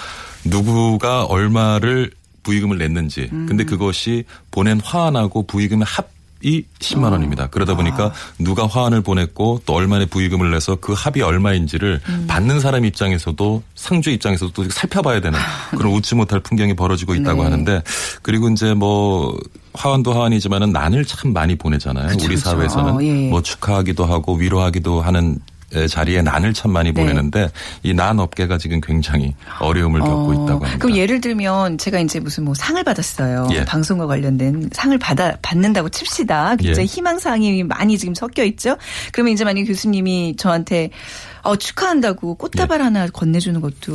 누구가 0.45 1.25
얼마를 1.25 2.11
부의금을 2.43 2.79
냈는지. 2.79 3.29
음. 3.33 3.47
근데 3.49 3.65
그것이 3.65 4.25
보낸 4.53 4.81
화환하고 4.81 5.47
부의금의 5.49 5.85
합이 5.85 6.65
10만 6.79 7.11
원입니다. 7.11 7.49
그러다 7.49 7.73
아. 7.73 7.77
보니까 7.77 8.13
누가 8.39 8.67
화환을 8.67 9.01
보냈고 9.01 9.61
또 9.67 9.75
얼마의 9.75 10.07
부의금을 10.07 10.53
내서 10.53 10.77
그 10.77 10.93
합이 10.93 11.23
얼마인지를 11.23 12.01
음. 12.09 12.27
받는 12.29 12.61
사람 12.61 12.85
입장에서도 12.85 13.63
상주 13.75 14.11
입장에서도 14.11 14.53
또 14.53 14.69
살펴봐야 14.71 15.21
되는 15.21 15.39
그런 15.77 15.93
웃지 15.93 16.15
못할 16.15 16.39
풍경이 16.39 16.75
벌어지고 16.75 17.17
있다고 17.17 17.43
네. 17.43 17.51
하는데 17.51 17.83
그리고 18.23 18.49
이제 18.49 18.75
뭐 18.75 19.37
화환도 19.75 20.13
화환이지만은 20.13 20.71
난을 20.71 21.05
참 21.05 21.33
많이 21.33 21.57
보내잖아요. 21.57 22.09
그쵸, 22.09 22.27
우리. 22.27 22.37
사회에서는 22.37 22.95
어, 22.95 23.03
예. 23.03 23.29
뭐 23.29 23.43
축하하기도 23.43 24.05
하고 24.05 24.35
위로하기도 24.35 25.03
하는 25.03 25.35
에, 25.35 25.39
자리에 25.89 26.23
난을 26.23 26.55
참 26.55 26.71
많이 26.71 26.93
네. 26.93 27.01
보내는데 27.01 27.51
이 27.83 27.97
난 27.97 28.21
업계가 28.21 28.59
지금 28.59 28.81
굉장히 28.81 29.35
어려움을 29.59 30.01
겪고 30.01 30.29
어, 30.29 30.33
있다고 30.35 30.65
합니다. 30.65 30.79
그럼 30.79 30.97
예를 30.97 31.21
들면 31.21 31.79
제가 31.79 31.99
이제 31.99 32.21
무슨 32.21 32.45
뭐 32.45 32.55
상을 32.55 32.83
받았어요. 32.85 33.49
예. 33.53 33.65
방송과 33.65 34.07
관련된 34.07 34.69
상을 34.73 34.97
받아 34.99 35.37
받는다고 35.41 35.89
칩시다. 35.89 36.57
굉장히 36.57 36.83
예. 36.83 36.85
희망 36.85 37.19
사항이 37.19 37.65
많이 37.65 37.97
지금 37.97 38.15
섞여 38.15 38.45
있죠. 38.45 38.77
그러면 39.13 39.33
이제 39.33 39.45
만약 39.45 39.63
에 39.63 39.65
교수님이 39.65 40.37
저한테 40.37 40.91
어, 41.47 41.57
축하한다고 41.57 42.35
꽃다발 42.37 42.83
하나 42.83 43.07
건네주는 43.09 43.61
것도 43.61 43.93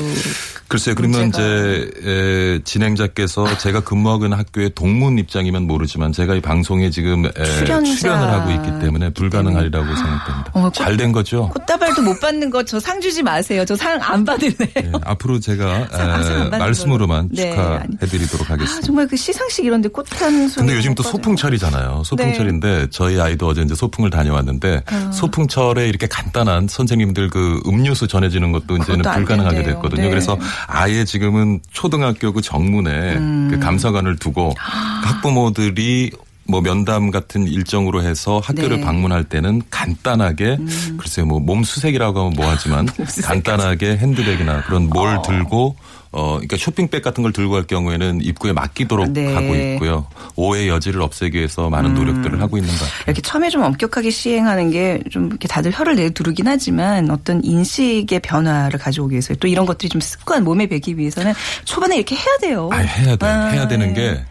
글쎄요. 0.68 0.96
그러면 0.96 1.28
이제 1.30 1.92
에, 2.06 2.60
진행자께서 2.64 3.58
제가 3.58 3.82
근무하고 3.82 4.26
있는 4.26 4.38
학교의 4.38 4.72
동문 4.74 5.18
입장이면 5.20 5.64
모르지만 5.68 6.14
제가 6.14 6.36
이 6.36 6.42
방송에 6.42 6.90
지금 6.90 7.26
에, 7.26 7.32
출연을 7.66 8.30
하고 8.32 8.52
있기 8.52 8.80
때문에 8.80 9.10
불가능하리라고 9.12 9.86
생각됩니다. 9.86 10.52
어, 10.54 10.72
잘된 10.72 11.12
거죠? 11.12 11.50
꽃다발도 11.50 12.02
못 12.02 12.20
받는 12.20 12.50
거 12.50 12.62
저 12.64 12.80
상 12.80 13.02
주지 13.02 13.22
마세요. 13.24 13.66
저 13.66 13.76
상 13.76 14.00
안 14.02 14.24
받을래요. 14.24 14.58
예, 14.78 14.92
앞으로 15.04 15.40
제가 15.40 15.88
상- 15.92 16.12
아, 16.12 16.46
에, 16.56 16.58
말씀으로만. 16.58 17.30
네, 17.34 17.50
축하해드리도록 17.52 18.50
아, 18.50 18.54
하겠습니다. 18.54 18.86
정말 18.86 19.08
그 19.08 19.16
시상식 19.18 19.66
이런데 19.66 19.90
꽃한 19.90 20.48
손. 20.48 20.66
근데 20.66 20.78
요즘 20.78 20.96
또 20.96 21.04
소풍철이잖아요. 21.04 22.04
소풍철인데 22.06 22.88
저희 22.92 23.20
아이도 23.20 23.48
어제 23.48 23.62
이제 23.62 23.76
소풍을 23.76 24.10
다녀왔는데 24.10 24.84
아. 24.86 25.12
소풍철에 25.12 25.88
이렇게 25.90 26.08
간단한 26.08 26.68
선생님들 26.70 27.30
그 27.30 27.41
음료수 27.68 28.08
전해지는 28.08 28.52
것도 28.52 28.78
이제는 28.78 29.02
불가능하게 29.02 29.56
된대요. 29.58 29.76
됐거든요. 29.76 30.04
네. 30.04 30.10
그래서 30.10 30.38
아예 30.68 31.06
지금은 31.06 31.60
초등학교 31.72 32.32
그 32.34 32.42
정문에 32.42 33.16
음. 33.16 33.48
그 33.52 33.60
감사관을 33.60 34.18
두고 34.18 34.54
학부모들이 34.58 36.12
뭐 36.48 36.62
면담 36.62 37.12
같은 37.12 37.48
일정으로 37.48 38.04
해서 38.04 38.42
학교를 38.44 38.78
네. 38.78 38.84
방문할 38.84 39.24
때는 39.24 39.62
간단하게 39.70 40.58
글쎄요 40.98 41.26
뭐 41.26 41.40
몸 41.40 41.64
수색이라고 41.64 42.20
하면 42.20 42.34
뭐하지만 42.36 42.88
간단하게 43.24 43.98
핸드백이나 43.98 44.64
그런 44.64 44.88
뭘 44.90 45.20
들고 45.26 45.76
어 46.14 46.34
그러니까 46.34 46.58
쇼핑백 46.58 47.02
같은 47.04 47.24
걸 47.24 47.32
들고 47.32 47.54
갈 47.54 47.64
경우에는 47.64 48.22
입구에 48.22 48.52
맡기도록 48.54 49.12
네. 49.12 49.34
하고 49.34 49.56
있고요. 49.56 50.08
오해 50.36 50.68
여지를 50.68 51.02
없애기 51.02 51.38
위해서 51.38 51.70
많은 51.70 51.94
노력들을 51.94 52.42
하고 52.42 52.58
있는 52.58 52.70
것 52.74 52.80
같아요. 52.80 53.04
이렇게 53.08 53.22
처음에 53.22 53.50
좀 53.50 53.62
엄격하게 53.64 54.10
시행하는 54.10 54.72
게 54.72 55.00
좀 55.10 55.28
이렇게 55.28 55.48
다들 55.48 55.72
혀를 55.72 55.96
내두르긴 55.96 56.48
하지만 56.48 57.10
어떤 57.12 57.44
인식의 57.44 58.20
변화를 58.22 58.80
가져오기 58.80 59.14
위해서 59.14 59.34
또 59.36 59.48
이런 59.48 59.66
것들이 59.66 59.90
좀 59.90 60.02
습관 60.02 60.44
몸에 60.44 60.68
배기 60.68 60.98
위해서는 60.98 61.34
초반에 61.66 61.96
이렇게 61.96 62.16
해야 62.16 62.38
돼요. 62.42 62.70
아, 62.72 62.78
해야 62.78 63.16
돼. 63.16 63.26
아, 63.26 63.48
해야 63.48 63.68
되는 63.68 63.94
네. 63.94 63.94
게 63.94 64.24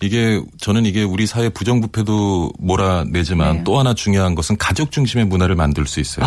이게 0.00 0.40
저는 0.60 0.86
이게 0.86 1.02
우리 1.02 1.26
사회 1.26 1.48
부정부패도 1.48 2.52
몰아내지만 2.58 3.56
네. 3.58 3.64
또 3.64 3.78
하나 3.78 3.94
중요한 3.94 4.34
것은 4.34 4.56
가족 4.56 4.92
중심의 4.92 5.26
문화를 5.26 5.56
만들 5.56 5.86
수 5.86 5.98
있어요. 6.00 6.24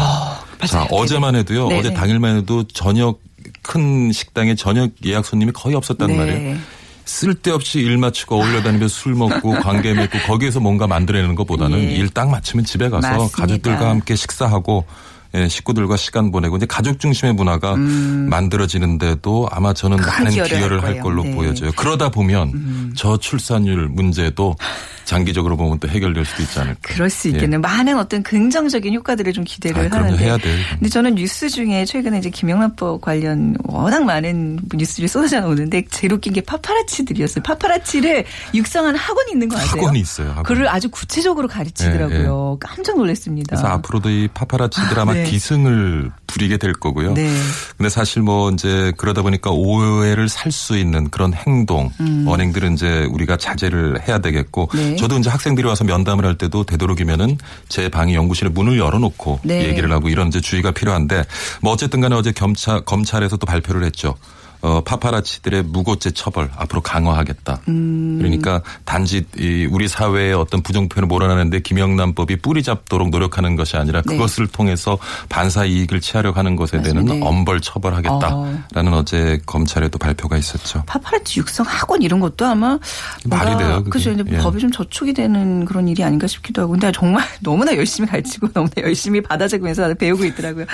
자, 0.67 0.77
맞아요. 0.77 0.87
어제만 0.91 1.35
해도요. 1.35 1.67
네, 1.69 1.79
어제 1.79 1.89
네. 1.89 1.95
당일만 1.95 2.37
해도 2.37 2.63
저녁 2.67 3.19
큰 3.61 4.11
식당에 4.11 4.55
저녁 4.55 4.91
예약 5.05 5.25
손님이 5.25 5.51
거의 5.51 5.75
없었단 5.75 6.07
네. 6.07 6.17
말이에요. 6.17 6.57
쓸데없이 7.05 7.79
일 7.79 7.97
마치고 7.97 8.35
어울려 8.35 8.61
다니며 8.61 8.87
술 8.87 9.15
먹고 9.15 9.51
관계 9.61 9.93
맺고 9.93 10.19
거기에서 10.27 10.59
뭔가 10.59 10.87
만들어내는 10.87 11.35
것보다는 11.35 11.79
예. 11.79 11.95
일딱 11.95 12.29
마치면 12.29 12.65
집에 12.65 12.89
가서 12.89 13.07
맞습니다. 13.07 13.35
가족들과 13.35 13.89
함께 13.89 14.15
식사하고 14.15 14.85
예, 15.33 15.47
식구들과 15.47 15.95
시간 15.95 16.29
보내고 16.31 16.57
이제 16.57 16.65
가족 16.65 16.99
중심의 16.99 17.33
문화가 17.33 17.75
만들어지는데도 17.77 19.47
아마 19.49 19.73
저는 19.73 19.97
큰 19.97 20.05
많은 20.05 20.37
음. 20.39 20.43
기여를 20.43 20.83
할. 20.83 20.99
걸로 20.99 21.23
네. 21.23 21.31
음. 21.31 21.35
보여져요. 21.35 21.71
그러다 21.75 22.09
보면 22.09 22.93
저출산율 22.95 23.87
문제도 23.87 24.55
장기적으로 25.05 25.57
보면 25.57 25.79
또 25.79 25.87
해결될 25.87 26.23
수도 26.25 26.43
있지 26.43 26.59
않을까. 26.59 26.79
그럴 26.81 27.09
수 27.09 27.27
있겠네요. 27.29 27.59
많은 27.59 27.97
어떤 27.97 28.23
긍정적인 28.23 28.93
효과들을 28.95 29.33
좀 29.33 29.43
기대를 29.43 29.93
아. 29.93 29.97
하는데. 29.97 30.17
해야 30.23 30.37
돼요. 30.37 30.55
근데 30.71 30.89
저는 30.89 31.15
뉴스 31.15 31.49
중에 31.49 31.85
최근에 31.85 32.19
이제 32.19 32.29
김영란법 32.29 33.01
관련 33.01 33.55
워낙 33.63 34.03
많은 34.03 34.59
뉴스들이 34.73 35.07
쏟아져 35.07 35.41
나오는데 35.41 35.85
제일 35.89 36.13
웃긴 36.13 36.33
게 36.33 36.41
파파라치들이었어요. 36.41 37.43
파파라치를 37.43 38.25
육성하는 38.53 38.99
학원이 38.99 39.31
있는 39.33 39.49
거 39.49 39.57
아세요? 39.57 39.81
학원이 39.81 39.99
있어요. 39.99 40.29
학원. 40.29 40.43
그를 40.43 40.67
아주 40.69 40.89
구체적으로 40.89 41.47
가르치더라고요. 41.47 42.57
깜짝 42.59 42.97
놀랐습니다. 42.97 43.55
그래서 43.55 43.67
앞으로도 43.67 44.09
이 44.09 44.27
파파라치들 44.33 44.99
아마 44.99 45.13
네. 45.13 45.23
기승을 45.23 46.11
부리게 46.27 46.57
될 46.57 46.73
거고요. 46.73 47.13
네. 47.13 47.29
근데 47.77 47.89
사실 47.89 48.21
뭐 48.21 48.51
이제 48.51 48.93
그러다 48.97 49.21
보니까 49.21 49.51
오해를 49.51 50.29
살 50.29 50.51
수 50.51 50.77
있는 50.77 51.09
그런 51.09 51.33
행동, 51.33 51.89
언행들은 52.27 52.73
이제 52.73 53.05
우리가 53.09 53.37
자제를 53.37 54.05
해야 54.05 54.19
되겠고 54.19 54.67
음. 54.75 54.90
네. 54.91 54.95
저도 54.95 55.17
이제 55.17 55.29
학생들이 55.29 55.67
와서 55.67 55.83
면담을 55.83 56.25
할 56.25 56.37
때도 56.37 56.63
되도록이면은 56.63 57.37
제 57.69 57.89
방이 57.89 58.15
연구실에 58.15 58.49
문을 58.49 58.77
열어놓고 58.77 59.39
네. 59.43 59.67
얘기를 59.67 59.91
하고 59.91 60.09
이런 60.09 60.27
이제 60.27 60.41
주의가 60.41 60.71
필요한데 60.71 61.23
뭐 61.61 61.73
어쨌든 61.73 62.01
간에 62.01 62.15
어제 62.15 62.31
검찰, 62.31 62.81
검찰에서 62.81 63.37
또 63.37 63.45
발표를 63.45 63.83
했죠. 63.83 64.15
어, 64.61 64.81
파파라치들의 64.81 65.63
무고죄 65.63 66.11
처벌 66.11 66.49
앞으로 66.55 66.81
강화하겠다. 66.81 67.61
음. 67.67 68.17
그러니까 68.19 68.61
단지 68.85 69.25
이 69.37 69.67
우리 69.69 69.87
사회의 69.87 70.33
어떤 70.33 70.61
부정표현을 70.61 71.07
몰아내는데 71.07 71.61
김영란법이 71.61 72.37
뿌리 72.37 72.61
잡도록 72.61 73.09
노력하는 73.09 73.55
것이 73.55 73.77
아니라 73.77 74.01
네. 74.05 74.13
그것을 74.13 74.47
통해서 74.47 74.97
반사 75.29 75.65
이익을 75.65 75.99
취하려고 76.01 76.37
하는 76.37 76.55
것에 76.55 76.77
대해서는 76.77 77.05
맞습니다. 77.05 77.25
네. 77.25 77.29
엄벌 77.29 77.61
처벌하겠다라는 77.61 78.93
어. 78.93 79.03
제 79.05 79.39
검찰의 79.45 79.89
또 79.89 79.97
발표가 79.97 80.37
있었죠. 80.37 80.83
파파라치 80.85 81.39
육성 81.39 81.65
학원 81.67 82.01
이런 82.01 82.19
것도 82.19 82.45
아마 82.45 82.77
말이 83.25 83.57
돼요. 83.57 83.83
그죠. 83.89 84.11
이제 84.11 84.23
예. 84.31 84.37
법이 84.37 84.59
좀 84.59 84.71
저촉이 84.71 85.13
되는 85.13 85.65
그런 85.65 85.87
일이 85.87 86.03
아닌가 86.03 86.27
싶기도 86.27 86.61
하고. 86.61 86.71
근데 86.71 86.91
정말 86.91 87.25
너무나 87.41 87.75
열심히 87.75 88.07
가르치고 88.07 88.49
너무나 88.53 88.73
열심히 88.79 89.21
받아 89.21 89.47
다들 89.47 89.95
배우고 89.95 90.25
있더라고요. 90.25 90.65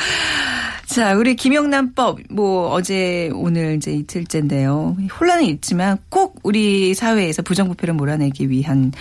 자, 0.88 1.15
우리 1.15 1.36
김영란법 1.36 2.20
뭐 2.29 2.70
어제 2.72 3.29
오늘 3.34 3.75
이제 3.75 3.91
이틀째인데요. 3.91 4.96
혼란은 5.20 5.44
있지만 5.46 5.98
꼭 6.10 6.39
우리 6.44 6.94
사회에서 6.94 7.41
부정부패를 7.41 7.94
몰아내기 7.94 8.50
위한 8.50 8.94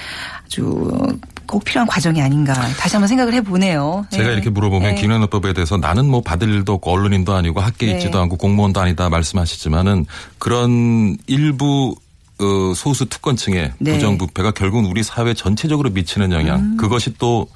아주 0.44 0.90
꼭 1.46 1.64
필요한 1.64 1.86
과정이 1.86 2.20
아닌가 2.20 2.54
다시 2.76 2.96
한번 2.96 3.06
생각을 3.06 3.32
해보네요. 3.34 4.04
제가 4.10 4.28
네. 4.28 4.34
이렇게 4.34 4.50
물어보면 4.50 4.96
네. 4.96 5.00
김영란법에 5.00 5.52
대해서 5.52 5.76
나는 5.76 6.10
뭐 6.10 6.22
받을 6.22 6.48
일도 6.48 6.74
없고 6.74 6.90
언론인도 6.90 7.34
아니고 7.34 7.60
학계에 7.60 7.92
네. 7.92 7.98
있지도 7.98 8.18
않고 8.20 8.36
공무원도 8.36 8.80
아니다 8.80 9.08
말씀하시지만은 9.08 10.06
그런 10.38 11.16
일부 11.28 11.94
어, 12.40 12.74
소수 12.74 13.06
특권층의 13.06 13.72
네. 13.78 13.92
부정부패가 13.92 14.50
결국은 14.50 14.90
우리 14.90 15.04
사회 15.04 15.32
전체적으로 15.34 15.90
미치는 15.90 16.32
영향 16.32 16.58
음. 16.58 16.76
그것이 16.76 17.14
또 17.16 17.48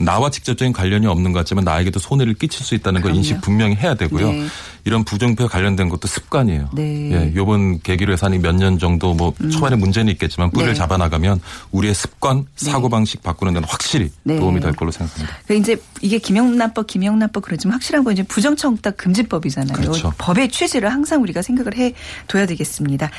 나와 0.00 0.30
직접적인 0.30 0.72
관련이 0.72 1.06
없는 1.06 1.32
것 1.32 1.40
같지만 1.40 1.64
나에게도 1.64 1.98
손해를 1.98 2.34
끼칠 2.34 2.64
수 2.64 2.74
있다는 2.74 3.00
걸. 3.02 3.14
인식 3.14 3.40
분명히 3.40 3.74
해야 3.74 3.94
되고요. 3.94 4.30
네. 4.32 4.46
이런 4.84 5.04
부정부패 5.04 5.48
관련된 5.48 5.88
것도 5.88 6.06
습관이에요. 6.08 6.70
네. 6.72 7.10
예, 7.12 7.32
요번 7.34 7.80
계기로 7.80 8.12
해서 8.12 8.26
한 8.26 8.38
몇 8.38 8.54
년 8.54 8.78
정도 8.78 9.12
뭐 9.12 9.34
초반에 9.50 9.76
문제는 9.76 10.12
있겠지만 10.12 10.50
뿌리를 10.50 10.72
네. 10.72 10.78
잡아나가면 10.78 11.40
우리의 11.72 11.94
습관, 11.94 12.46
사고방식 12.56 13.22
바꾸는 13.22 13.54
데는 13.54 13.68
확실히 13.68 14.10
네. 14.22 14.38
도움이 14.38 14.60
될 14.60 14.72
걸로 14.72 14.90
생각합니다. 14.90 15.36
그 15.46 15.54
이제 15.54 15.76
이게 16.00 16.18
김영란법, 16.18 16.86
김영란법 16.86 17.42
그러지만 17.44 17.74
확실한 17.74 18.04
건 18.04 18.12
이제 18.12 18.22
부정청탁 18.22 18.96
금지법이잖아요. 18.96 19.76
그렇죠. 19.76 20.12
법의 20.18 20.48
취지를 20.50 20.90
항상 20.92 21.22
우리가 21.22 21.42
생각을 21.42 21.76
해 21.76 21.92
둬야 22.28 22.46
되겠습니다. 22.46 23.10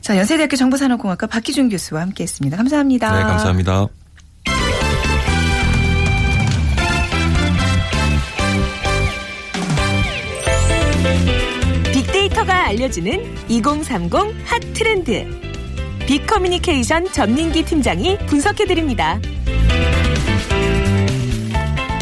자, 0.00 0.16
연세대학교 0.16 0.56
정보산업공학과 0.56 1.26
박기준 1.26 1.68
교수와 1.68 2.00
함께했습니다. 2.02 2.56
감사합니다. 2.56 3.16
네, 3.16 3.22
감사합니다. 3.22 3.86
알려주는 12.74 13.48
2030 13.48 14.12
핫 14.44 14.60
트렌드. 14.74 15.26
빅커뮤니케이션 16.06 17.10
전민기 17.12 17.64
팀장이 17.64 18.18
분석해드립니다. 18.26 19.20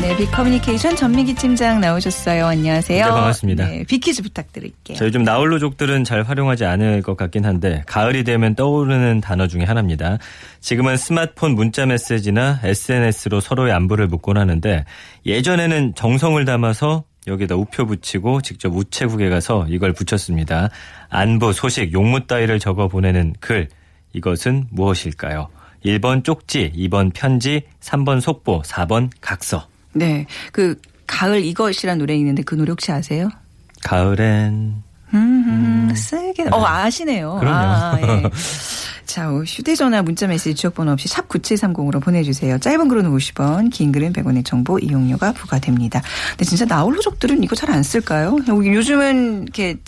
네, 0.00 0.16
빅커뮤니케이션 0.16 0.96
전민기 0.96 1.34
팀장 1.34 1.80
나오셨어요. 1.80 2.46
안녕하세요. 2.46 3.04
네, 3.04 3.10
반갑습니다. 3.10 3.66
네, 3.66 3.84
빅퀴즈 3.84 4.22
부탁드릴게요. 4.22 4.96
자, 4.96 5.04
요즘 5.04 5.22
나홀로족들은 5.22 6.04
잘 6.04 6.22
활용하지 6.22 6.64
않을 6.64 7.02
것 7.02 7.16
같긴 7.16 7.44
한데 7.44 7.84
가을이 7.86 8.24
되면 8.24 8.54
떠오르는 8.54 9.20
단어 9.20 9.46
중에 9.46 9.64
하나입니다. 9.64 10.18
지금은 10.60 10.96
스마트폰 10.96 11.54
문자 11.54 11.86
메시지나 11.86 12.60
SNS로 12.64 13.40
서로의 13.40 13.72
안부를 13.72 14.08
묻곤 14.08 14.38
하는데 14.38 14.84
예전에는 15.26 15.94
정성을 15.94 16.42
담아서 16.44 17.04
여기다 17.26 17.54
우표 17.54 17.86
붙이고 17.86 18.40
직접 18.42 18.74
우체국에 18.74 19.28
가서 19.28 19.66
이걸 19.68 19.92
붙였습니다. 19.92 20.70
안부, 21.08 21.52
소식, 21.52 21.92
용무 21.92 22.26
따위를 22.26 22.58
적어 22.58 22.88
보내는 22.88 23.34
글. 23.40 23.68
이것은 24.12 24.66
무엇일까요? 24.70 25.48
1번 25.84 26.24
쪽지, 26.24 26.72
2번 26.76 27.12
편지, 27.12 27.62
3번 27.80 28.20
속보, 28.20 28.62
4번 28.62 29.10
각서. 29.20 29.66
네, 29.92 30.26
그 30.52 30.76
가을 31.06 31.44
이것이란 31.44 31.98
노래 31.98 32.14
있는데 32.16 32.42
그 32.42 32.54
노래 32.54 32.70
혹시 32.70 32.90
아세요? 32.92 33.28
가을엔 33.82 34.82
음, 35.14 35.92
쓰게. 35.94 36.44
어, 36.50 36.64
아시네요. 36.64 37.36
그럼요. 37.40 37.56
아, 37.56 37.98
예. 38.00 38.22
자, 39.06 39.30
어, 39.30 39.42
휴대전화 39.44 40.02
문자메시지 40.02 40.54
지역번호 40.54 40.92
없이 40.92 41.08
샵 41.08 41.28
9730으로 41.28 42.02
보내주세요. 42.02 42.58
짧은 42.58 42.88
글은 42.88 43.10
50원, 43.10 43.70
긴 43.70 43.92
글은 43.92 44.12
100원의 44.12 44.44
정보 44.44 44.78
이용료가 44.78 45.32
부과됩니다. 45.32 46.02
근데 46.30 46.44
진짜 46.44 46.64
나홀로족들은 46.64 47.42
이거 47.42 47.56
잘 47.56 47.72
안 47.72 47.82
쓸까요? 47.82 48.36
요즘은 48.48 49.44
이렇게 49.44 49.78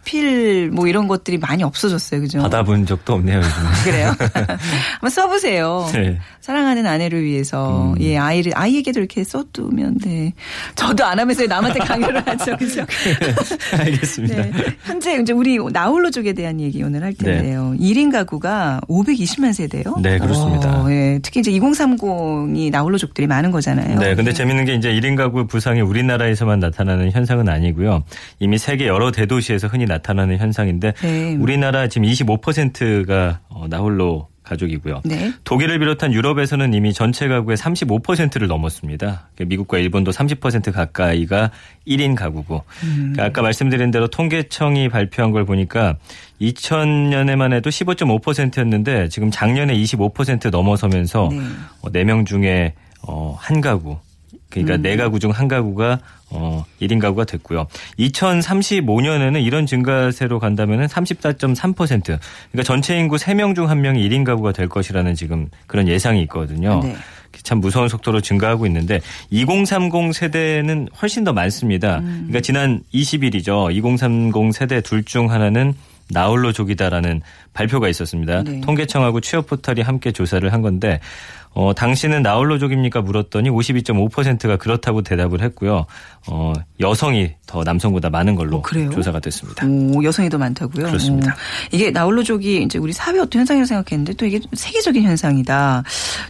자필 0.00 0.70
뭐 0.70 0.86
이런 0.86 1.08
것들이 1.08 1.38
많이 1.38 1.62
없어졌어요. 1.62 2.20
그죠? 2.20 2.40
받아본 2.40 2.86
적도 2.86 3.14
없네요, 3.14 3.38
요즘에. 3.38 3.68
그래요? 3.84 4.14
한번 4.94 5.10
써보세요. 5.10 5.88
네. 5.92 6.18
사랑하는 6.40 6.86
아내를 6.86 7.22
위해서, 7.22 7.94
예, 8.00 8.16
아이를, 8.16 8.52
아이에게도 8.54 8.98
이렇게 8.98 9.22
써두면, 9.24 9.98
네. 9.98 10.32
저도 10.74 11.04
안 11.04 11.18
하면서 11.18 11.46
남한테 11.46 11.80
강요를 11.80 12.26
하죠. 12.26 12.56
그죠? 12.58 12.84
알겠습니다. 13.78 14.42
네. 14.42 14.52
현재 14.84 15.16
이제 15.20 15.32
우리 15.32 15.58
나홀로족에 15.58 16.32
대한 16.32 16.60
얘기 16.60 16.82
오늘 16.82 17.04
할 17.04 17.14
텐데요. 17.14 17.74
1인 17.78 18.10
가구가 18.10 18.80
520만 18.88 19.52
세대요. 19.52 19.96
네, 20.02 20.18
그렇습니다. 20.18 20.82
어, 20.82 20.90
예. 20.90 21.18
특히 21.22 21.40
이제 21.40 21.52
2030이 21.52 22.70
나홀로족들이 22.70 23.26
많은 23.26 23.50
거잖아요. 23.50 23.98
네, 23.98 24.14
근데 24.14 24.32
재밌는 24.32 24.64
게 24.64 24.74
이제 24.74 24.92
1인 24.92 25.16
가구 25.16 25.46
부상이 25.46 25.80
우리나라에서만 25.80 26.58
나타나는 26.58 27.12
현상은 27.12 27.48
아니고요. 27.48 28.02
이미 28.38 28.58
세계 28.58 28.86
여러 28.86 29.10
대도시에서 29.12 29.68
흔히 29.68 29.84
나타나는 29.90 30.38
현상인데 30.38 30.92
네. 31.02 31.36
우리나라 31.36 31.88
지금 31.88 32.08
25%가 32.08 33.40
어, 33.48 33.66
나홀로 33.68 34.28
가족이고요. 34.42 35.02
네. 35.04 35.32
독일을 35.44 35.78
비롯한 35.78 36.12
유럽에서는 36.12 36.74
이미 36.74 36.92
전체 36.92 37.28
가구의 37.28 37.56
35%를 37.56 38.48
넘었습니다. 38.48 39.28
그러니까 39.34 39.44
미국과 39.44 39.78
일본도 39.78 40.10
30% 40.10 40.72
가까이가 40.72 41.50
1인 41.86 42.16
가구고. 42.16 42.64
그러니까 42.80 43.24
아까 43.26 43.42
말씀드린 43.42 43.90
대로 43.92 44.08
통계청이 44.08 44.88
발표한 44.88 45.30
걸 45.30 45.44
보니까 45.44 45.96
2000년에만 46.40 47.52
해도 47.52 47.70
15.5%였는데 47.70 49.08
지금 49.08 49.30
작년에 49.30 49.74
25% 49.76 50.50
넘어서면서 50.50 51.28
네. 51.30 51.38
어, 51.82 51.90
4명 51.90 52.26
중에 52.26 52.74
어, 53.02 53.36
한 53.38 53.60
가구. 53.60 53.98
그러니까 54.48 54.76
네 54.78 54.96
가구 54.96 55.20
중 55.20 55.30
한 55.30 55.46
가구가 55.46 56.00
어 56.30 56.64
1인 56.80 57.00
가구가 57.00 57.24
됐고요. 57.24 57.66
2035년에는 57.98 59.42
이런 59.44 59.66
증가세로 59.66 60.38
간다면은 60.38 60.86
34.3%. 60.86 62.02
그러니까 62.04 62.62
전체 62.64 62.98
인구 62.98 63.16
3명 63.16 63.54
중 63.54 63.66
1명이 63.66 64.08
1인 64.08 64.24
가구가 64.24 64.52
될 64.52 64.68
것이라는 64.68 65.14
지금 65.14 65.48
그런 65.66 65.88
예상이 65.88 66.22
있거든요. 66.22 66.80
네. 66.82 66.94
참 67.44 67.60
무서운 67.60 67.88
속도로 67.88 68.20
증가하고 68.20 68.66
있는데 68.66 69.00
2030 69.30 70.12
세대는 70.12 70.88
훨씬 71.00 71.22
더 71.22 71.32
많습니다. 71.32 72.00
그러니까 72.00 72.40
지난 72.40 72.82
20일이죠. 72.92 73.72
2030 73.74 74.52
세대 74.52 74.80
둘 74.80 75.04
중 75.04 75.30
하나는 75.30 75.74
나홀로족이다라는 76.10 77.22
발표가 77.52 77.88
있었습니다. 77.88 78.42
네. 78.42 78.60
통계청하고 78.60 79.20
취업 79.20 79.46
포털이 79.46 79.80
함께 79.82 80.12
조사를 80.12 80.52
한 80.52 80.62
건데 80.62 81.00
어, 81.52 81.72
당신은 81.74 82.22
나홀로족입니까? 82.22 83.02
물었더니 83.02 83.50
52.5%가 83.50 84.56
그렇다고 84.56 85.02
대답을 85.02 85.40
했고요. 85.42 85.84
어, 86.28 86.52
여성이 86.78 87.34
더 87.46 87.64
남성보다 87.64 88.08
많은 88.08 88.36
걸로 88.36 88.58
어? 88.58 88.62
조사가 88.92 89.18
됐습니다. 89.18 89.66
오, 89.66 90.04
여성이 90.04 90.28
더 90.28 90.38
많다고요? 90.38 90.86
그렇습니다. 90.86 91.32
오. 91.32 91.36
이게 91.72 91.90
나홀로족이 91.90 92.62
이제 92.62 92.78
우리 92.78 92.92
사회 92.92 93.18
어떤 93.18 93.40
현상이라고 93.40 93.66
생각했는데 93.66 94.12
또 94.12 94.26
이게 94.26 94.40
세계적인 94.52 95.02
현상이다. 95.02 95.82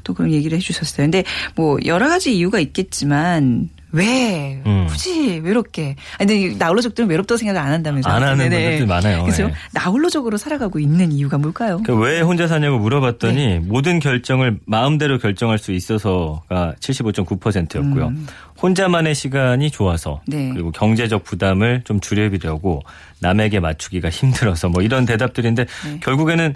또 0.04 0.14
그런 0.14 0.32
얘기를 0.32 0.56
해주셨어요. 0.56 1.04
근데 1.04 1.24
뭐 1.54 1.76
여러 1.84 2.08
가지 2.08 2.34
이유가 2.34 2.58
있겠지만 2.58 3.68
왜 3.92 4.62
음. 4.66 4.86
굳이 4.88 5.38
외롭게? 5.38 5.96
아니 6.18 6.26
근데 6.26 6.40
이 6.40 6.56
나홀로족들은 6.56 7.08
외롭다고 7.08 7.36
생각을 7.38 7.60
안 7.60 7.72
한다면서요? 7.72 8.12
안 8.12 8.22
하는 8.22 8.48
네네. 8.48 8.62
분들도 8.62 8.86
많아요. 8.86 9.24
그죠? 9.24 9.46
네. 9.48 9.54
나홀로족으로 9.72 10.36
살아가고 10.36 10.78
있는 10.78 11.12
이유가 11.12 11.38
뭘까요? 11.38 11.82
그왜 11.84 12.20
혼자 12.20 12.46
사냐고 12.46 12.78
물어봤더니 12.78 13.34
네. 13.34 13.58
모든 13.58 13.98
결정을 13.98 14.58
마음대로 14.66 15.18
결정할 15.18 15.58
수 15.58 15.72
있어서가 15.72 16.74
75.9%였고요. 16.80 18.08
음. 18.08 18.26
혼자만의 18.62 19.14
시간이 19.14 19.70
좋아서 19.70 20.20
네. 20.26 20.50
그리고 20.52 20.70
경제적 20.70 21.24
부담을 21.24 21.82
좀 21.84 22.00
줄여보려고 22.00 22.82
남에게 23.20 23.60
맞추기가 23.60 24.10
힘들어서 24.10 24.68
뭐 24.68 24.82
이런 24.82 25.06
대답들인데 25.06 25.64
네. 25.64 26.00
결국에는 26.00 26.54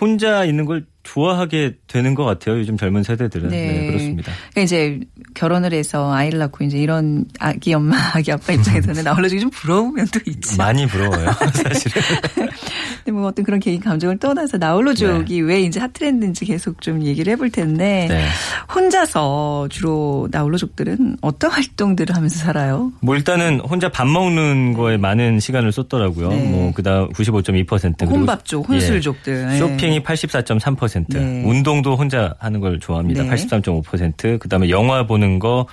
혼자 0.00 0.44
있는 0.44 0.64
걸 0.64 0.84
좋아하게 1.04 1.76
되는 1.86 2.14
것 2.14 2.24
같아요. 2.24 2.58
요즘 2.58 2.76
젊은 2.76 3.02
세대들은. 3.02 3.50
네, 3.50 3.86
그렇습니다. 3.86 4.32
그러니까 4.50 4.60
이제 4.62 5.00
결혼을 5.34 5.72
해서 5.72 6.12
아이를 6.12 6.38
낳고 6.40 6.64
이제 6.64 6.78
이런 6.78 7.26
아기 7.38 7.72
엄마, 7.74 7.96
아기 8.14 8.32
아빠 8.32 8.52
입장에서는 8.52 9.04
나홀로족이 9.04 9.40
좀 9.40 9.50
부러운 9.50 9.94
면도 9.94 10.18
있죠. 10.26 10.56
많이 10.56 10.86
부러워요. 10.86 11.30
사실은. 11.62 12.02
근데 13.04 13.12
뭐 13.12 13.26
어떤 13.26 13.44
그런 13.44 13.60
개인 13.60 13.80
감정을 13.80 14.18
떠나서 14.18 14.56
나홀로족이 14.56 15.42
왜 15.42 15.60
이제 15.60 15.78
핫트렌드인지 15.78 16.46
계속 16.46 16.80
좀 16.80 17.02
얘기를 17.04 17.30
해볼 17.34 17.50
텐데 17.50 18.06
네. 18.08 18.26
혼자서 18.74 19.68
주로 19.70 20.28
나홀로족들은 20.30 21.18
어떤 21.20 21.50
활동들을 21.50 22.16
하면서 22.16 22.38
살아요? 22.38 22.92
뭐 23.00 23.14
일단은 23.14 23.60
혼자 23.60 23.90
밥 23.90 24.06
먹는 24.06 24.72
거에 24.72 24.96
많은 24.96 25.38
시간을 25.38 25.70
썼더라고요. 25.72 26.28
네. 26.30 26.48
뭐 26.50 26.72
그다음 26.72 27.10
95.2% 27.10 27.98
그리고 27.98 28.14
혼밥족, 28.14 28.68
혼술족들. 28.68 29.50
예. 29.52 29.58
쇼핑이 29.58 30.02
83.3%, 30.94 31.06
네. 31.08 31.42
운동도 31.44 31.96
혼자 31.96 32.34
하는 32.38 32.60
걸 32.60 32.78
좋아합니다. 32.78 33.22
네. 33.24 33.28
83.5%, 33.28 34.38
그다음에 34.38 34.70
영화 34.70 35.06
보는 35.06 35.38
거 35.38 35.66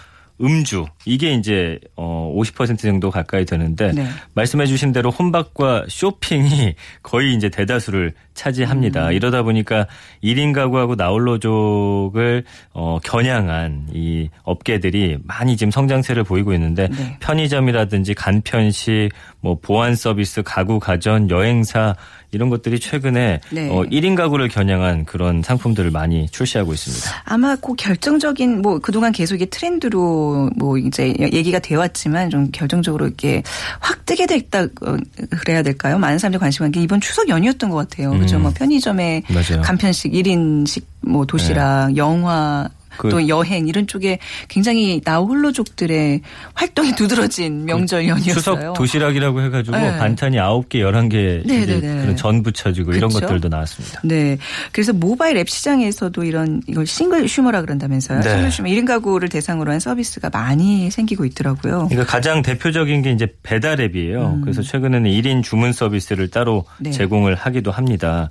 음주 0.43 0.85
이게 1.05 1.33
이제 1.33 1.79
어50% 1.95 2.79
정도 2.79 3.11
가까이 3.11 3.45
되는데 3.45 3.91
네. 3.91 4.07
말씀해 4.33 4.65
주신 4.65 4.91
대로 4.91 5.11
혼밥과 5.11 5.85
쇼핑이 5.87 6.75
거의 7.03 7.35
이제 7.35 7.49
대다수를 7.49 8.13
차지합니다. 8.33 9.09
음. 9.09 9.13
이러다 9.13 9.43
보니까 9.43 9.87
1인 10.23 10.53
가구하고 10.53 10.95
나홀로족을 10.95 12.43
어 12.73 12.99
겨냥한 13.03 13.89
이 13.93 14.29
업계들이 14.43 15.19
많이 15.23 15.57
지금 15.57 15.69
성장세를 15.69 16.23
보이고 16.23 16.53
있는데 16.53 16.87
네. 16.87 17.17
편의점이라든지 17.19 18.13
간편식, 18.13 19.09
뭐 19.41 19.59
보안 19.59 19.95
서비스, 19.95 20.41
가구 20.41 20.79
가전, 20.79 21.29
여행사 21.29 21.95
이런 22.31 22.49
것들이 22.49 22.79
최근에 22.79 23.41
네. 23.49 23.69
어 23.69 23.83
1인 23.83 24.15
가구를 24.15 24.47
겨냥한 24.47 25.05
그런 25.05 25.43
상품들을 25.43 25.91
많이 25.91 26.27
출시하고 26.29 26.73
있습니다. 26.73 27.23
아마 27.25 27.55
그 27.55 27.75
결정적인 27.75 28.61
뭐 28.61 28.79
그동안 28.79 29.11
계속 29.11 29.35
이게 29.35 29.45
트렌드로 29.45 30.49
뭐 30.55 30.77
이제 30.77 31.13
얘기가 31.19 31.59
되었지만 31.59 32.29
좀 32.29 32.49
결정적으로 32.51 33.05
이렇게 33.05 33.43
확 33.79 34.05
뜨게 34.05 34.25
됐다 34.25 34.63
어, 34.63 34.97
그래야 35.41 35.61
될까요? 35.61 35.97
많은 35.97 36.17
사람들이 36.17 36.39
관심 36.39 36.59
갖는 36.59 36.71
게 36.71 36.81
이번 36.81 37.01
추석 37.01 37.27
연휴였던 37.27 37.69
것 37.69 37.77
같아요. 37.77 38.11
그죠? 38.11 38.37
음. 38.37 38.43
뭐 38.43 38.51
편의점에 38.55 39.23
맞아요. 39.27 39.61
간편식 39.61 40.11
1인식 40.13 40.83
뭐 41.01 41.25
도시락, 41.25 41.97
영화 41.97 42.69
그- 42.97 43.09
또 43.09 43.27
여행 43.27 43.67
이런 43.67 43.87
쪽에 43.87 44.19
굉장히 44.47 45.01
나홀로족들의 45.03 46.21
활동이 46.53 46.93
두드러진 46.95 47.65
명절 47.65 48.07
연휴였어요. 48.07 48.33
추석 48.33 48.73
도시락이라고 48.73 49.41
해가지고 49.41 49.77
네. 49.77 49.97
반찬이 49.97 50.37
9개, 50.37 50.75
11개 50.75 51.45
네, 51.45 51.61
이제 51.63 51.79
네, 51.79 51.93
네. 51.95 52.01
그런 52.01 52.15
전 52.15 52.43
부쳐지고 52.43 52.93
이런 52.93 53.09
그쵸? 53.09 53.21
것들도 53.21 53.49
나왔습니다. 53.49 54.01
네. 54.03 54.37
그래서 54.71 54.93
모바일 54.93 55.37
앱 55.37 55.49
시장에서도 55.49 56.23
이런 56.23 56.61
이걸 56.67 56.85
싱글 56.85 57.27
슈머라 57.27 57.61
그런다면서요. 57.61 58.21
네. 58.21 58.29
싱글 58.29 58.51
슈머 58.51 58.69
1인 58.69 58.85
가구를 58.85 59.29
대상으로 59.29 59.71
한 59.71 59.79
서비스가 59.79 60.29
많이 60.29 60.91
생기고 60.91 61.25
있더라고요. 61.25 61.87
그러니까 61.89 62.05
가장 62.05 62.41
대표적인 62.41 63.01
게 63.01 63.11
이제 63.11 63.27
배달 63.43 63.79
앱이에요. 63.81 64.39
그래서 64.43 64.61
최근에는 64.61 65.09
1인 65.09 65.43
주문 65.43 65.73
서비스를 65.73 66.29
따로 66.29 66.65
음. 66.79 66.83
네. 66.83 66.91
제공을 66.91 67.35
하기도 67.35 67.71
합니다. 67.71 68.29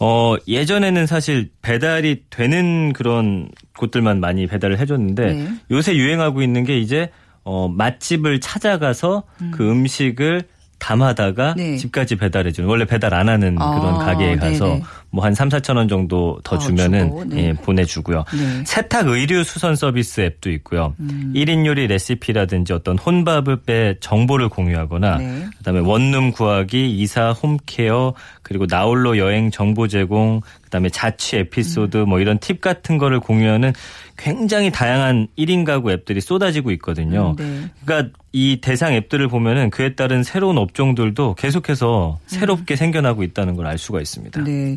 어, 0.00 0.36
예전에는 0.46 1.06
사실 1.06 1.50
배달이 1.62 2.24
되는 2.30 2.92
그런 2.92 3.48
곳들만 3.76 4.20
많이 4.20 4.46
배달을 4.46 4.78
해줬는데 4.78 5.32
네. 5.32 5.48
요새 5.70 5.94
유행하고 5.96 6.42
있는 6.42 6.64
게 6.64 6.78
이제 6.78 7.10
어, 7.44 7.68
맛집을 7.68 8.40
찾아가서 8.40 9.24
그 9.52 9.70
음식을 9.70 10.42
담아다가 10.78 11.54
네. 11.56 11.76
집까지 11.76 12.16
배달해주는 12.16 12.68
원래 12.68 12.84
배달 12.84 13.14
안 13.14 13.28
하는 13.28 13.56
아, 13.58 13.78
그런 13.78 13.98
가게에 13.98 14.36
가서 14.36 14.66
네네. 14.66 14.82
뭐 15.14 15.24
한 15.24 15.32
3, 15.34 15.48
4천 15.48 15.76
원 15.76 15.88
정도 15.88 16.38
더 16.44 16.56
어, 16.56 16.58
주면은 16.58 17.06
주고, 17.08 17.24
네. 17.24 17.44
예, 17.44 17.52
보내주고요. 17.52 18.24
네. 18.32 18.64
세탁 18.66 19.06
의류 19.08 19.44
수선 19.44 19.76
서비스 19.76 20.20
앱도 20.20 20.50
있고요. 20.52 20.94
음. 20.98 21.32
1인 21.36 21.66
요리 21.66 21.86
레시피라든지 21.86 22.72
어떤 22.72 22.98
혼밥의 22.98 23.96
정보를 24.00 24.48
공유하거나 24.48 25.18
네. 25.18 25.46
그다음에 25.58 25.80
원룸 25.80 26.32
구하기, 26.32 26.98
이사 26.98 27.30
홈케어, 27.32 28.14
그리고 28.42 28.66
나홀로 28.68 29.16
여행 29.18 29.50
정보 29.50 29.88
제공, 29.88 30.40
그다음에 30.64 30.88
자취 30.88 31.36
에피소드 31.36 31.98
뭐 31.98 32.18
이런 32.20 32.38
팁 32.38 32.60
같은 32.60 32.98
거를 32.98 33.20
공유하는 33.20 33.72
굉장히 34.16 34.70
다양한 34.70 35.26
1인 35.38 35.64
가구 35.64 35.90
앱들이 35.90 36.20
쏟아지고 36.20 36.70
있거든요. 36.72 37.34
음, 37.40 37.62
네. 37.62 37.70
그러니까 37.84 38.10
이 38.32 38.58
대상 38.60 38.92
앱들을 38.94 39.26
보면은 39.28 39.70
그에 39.70 39.94
따른 39.94 40.22
새로운 40.22 40.58
업종들도 40.58 41.34
계속해서 41.34 42.18
새롭게 42.26 42.76
생겨나고 42.76 43.22
있다는 43.22 43.56
걸 43.56 43.64
알 43.64 43.78
수가 43.78 44.00
있습니다. 44.00 44.40
음. 44.40 44.44
네. 44.44 44.76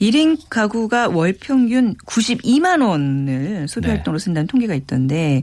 1인 0.00 0.38
가구가 0.50 1.08
월 1.08 1.32
평균 1.40 1.94
92만 2.06 2.86
원을 2.86 3.66
소비 3.68 3.86
네. 3.86 3.94
활동으로 3.94 4.18
쓴다는 4.18 4.46
통계가 4.46 4.74
있던데 4.74 5.42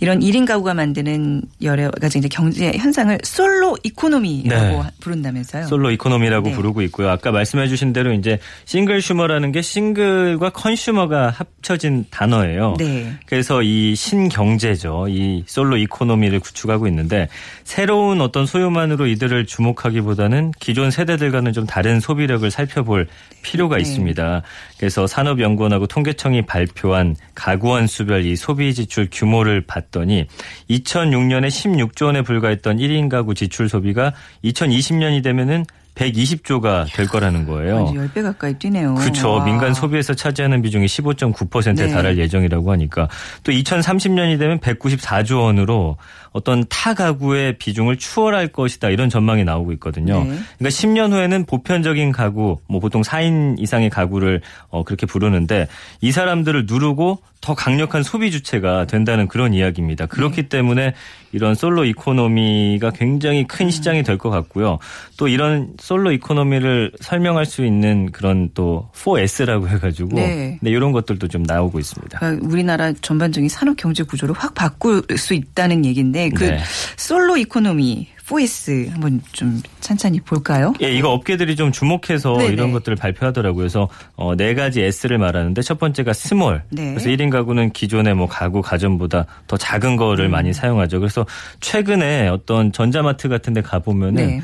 이런 0.00 0.20
1인 0.20 0.46
가구가 0.46 0.74
만드는 0.74 1.42
여러 1.62 1.90
가지 1.90 2.18
이제 2.18 2.28
경제 2.28 2.72
현상을 2.72 3.18
solo 3.22 3.76
economy라고 3.82 4.82
네. 4.82 4.90
부른다면서요. 5.00 5.66
솔로 5.66 5.90
economy라고 5.90 6.50
네. 6.50 6.54
부르고 6.54 6.82
있고요. 6.82 7.08
아까 7.08 7.32
말씀해 7.32 7.68
주신 7.68 7.92
대로 7.92 8.12
이제 8.12 8.38
single 8.66 9.00
sumer라는 9.00 9.52
게 9.52 9.62
single과 9.62 10.50
consumer가 10.50 11.30
합쳐진 11.30 12.06
단어예요. 12.10 12.74
네. 12.78 13.12
그래서 13.26 13.62
이 13.62 13.94
신경제죠. 13.94 15.06
이 15.08 15.44
solo 15.46 15.76
economy를 15.78 16.40
구축하고 16.40 16.86
있는데 16.88 17.28
새로운 17.64 18.20
어떤 18.20 18.44
소유만으로 18.44 19.06
이들을 19.06 19.46
주목하기보다는 19.46 20.52
기존 20.60 20.90
세대들과는 20.90 21.52
좀 21.52 21.66
다른 21.66 22.00
소비력을 22.00 22.50
살펴볼 22.50 23.06
필요가 23.42 23.76
네. 23.76 23.82
있습니다. 23.94 24.42
그래서 24.78 25.06
산업연구원하고 25.06 25.86
통계청이 25.86 26.42
발표한 26.42 27.16
가구원 27.34 27.86
수별 27.86 28.24
이 28.24 28.36
소비 28.36 28.74
지출 28.74 29.08
규모를 29.10 29.62
봤더니 29.62 30.26
2006년에 30.70 31.48
16조 31.48 32.06
원에 32.06 32.22
불과했던 32.22 32.78
1인 32.78 33.08
가구 33.08 33.34
지출 33.34 33.68
소비가 33.68 34.12
2020년이 34.44 35.22
되면은 35.22 35.64
120조가 35.94 36.92
될 36.92 37.06
거라는 37.06 37.46
거예요. 37.46 37.84
완전 37.84 38.08
10배 38.08 38.22
가까이 38.22 38.54
뛰네요. 38.54 38.94
그렇죠. 38.94 39.34
와. 39.34 39.44
민간 39.44 39.72
소비에서 39.72 40.14
차지하는 40.14 40.60
비중이 40.62 40.86
15.9%에 40.86 41.72
네. 41.86 41.88
달할 41.88 42.18
예정이라고 42.18 42.72
하니까 42.72 43.08
또 43.44 43.52
2030년이 43.52 44.38
되면 44.38 44.58
194조 44.58 45.42
원으로 45.42 45.96
어떤 46.34 46.64
타 46.68 46.94
가구의 46.94 47.58
비중을 47.58 47.96
추월할 47.96 48.48
것이다 48.48 48.90
이런 48.90 49.08
전망이 49.08 49.44
나오고 49.44 49.70
있거든요. 49.74 50.24
네. 50.24 50.30
그러니까 50.58 50.68
10년 50.68 51.12
후에는 51.12 51.46
보편적인 51.46 52.10
가구, 52.10 52.58
뭐 52.68 52.80
보통 52.80 53.02
4인 53.02 53.54
이상의 53.60 53.88
가구를 53.88 54.40
어 54.68 54.82
그렇게 54.82 55.06
부르는데 55.06 55.68
이 56.00 56.10
사람들을 56.10 56.66
누르고 56.66 57.20
더 57.40 57.54
강력한 57.54 58.02
소비 58.02 58.30
주체가 58.30 58.86
된다는 58.86 59.28
그런 59.28 59.52
이야기입니다. 59.52 60.06
그렇기 60.06 60.44
네. 60.44 60.48
때문에 60.48 60.94
이런 61.32 61.54
solo 61.54 61.84
economy가 61.84 62.92
굉장히 62.92 63.46
큰 63.46 63.70
시장이 63.70 64.02
될 64.02 64.14
것 64.16 64.30
같고요. 64.30 64.78
또 65.18 65.28
이런 65.28 65.74
solo 65.78 66.12
economy를 66.12 66.92
설명할 67.00 67.44
수 67.44 67.64
있는 67.66 68.10
그런 68.12 68.48
또 68.54 68.88
4S라고 68.94 69.68
해가지고 69.68 70.14
네. 70.14 70.58
네, 70.62 70.70
이런 70.70 70.92
것들도 70.92 71.28
좀 71.28 71.42
나오고 71.42 71.80
있습니다. 71.80 72.18
그러니까 72.18 72.46
우리나라 72.46 72.92
전반적인 72.92 73.48
산업 73.48 73.76
경제 73.76 74.02
구조를 74.04 74.34
확 74.34 74.54
바꿀 74.54 75.02
수 75.16 75.34
있다는 75.34 75.84
얘기인데 75.84 76.23
그 76.30 76.44
네. 76.44 76.60
solo 76.96 77.36
economy 77.36 78.08
4S 78.26 78.90
한번 78.90 79.20
좀 79.32 79.62
찬찬히 79.80 80.20
볼까요? 80.20 80.72
예, 80.82 80.90
이거 80.90 81.10
업계들이 81.10 81.56
좀 81.56 81.72
주목해서 81.72 82.38
네네. 82.38 82.52
이런 82.52 82.72
것들을 82.72 82.96
발표하더라고요. 82.96 83.58
그래서 83.58 83.88
어, 84.16 84.34
네 84.34 84.54
가지 84.54 84.80
S를 84.82 85.18
말하는데 85.18 85.60
첫 85.62 85.78
번째가 85.78 86.12
small. 86.12 86.62
네. 86.70 86.94
그래서 86.94 87.10
1인 87.10 87.30
가구는 87.30 87.72
기존의 87.72 88.14
뭐 88.14 88.26
가구 88.26 88.62
가전보다 88.62 89.26
더 89.46 89.56
작은 89.56 89.96
거를 89.96 90.28
많이 90.28 90.50
음. 90.50 90.52
사용하죠. 90.52 91.00
그래서 91.00 91.26
최근에 91.60 92.28
어떤 92.28 92.72
전자마트 92.72 93.28
같은 93.28 93.52
데 93.52 93.60
가보면은 93.60 94.26
네. 94.26 94.42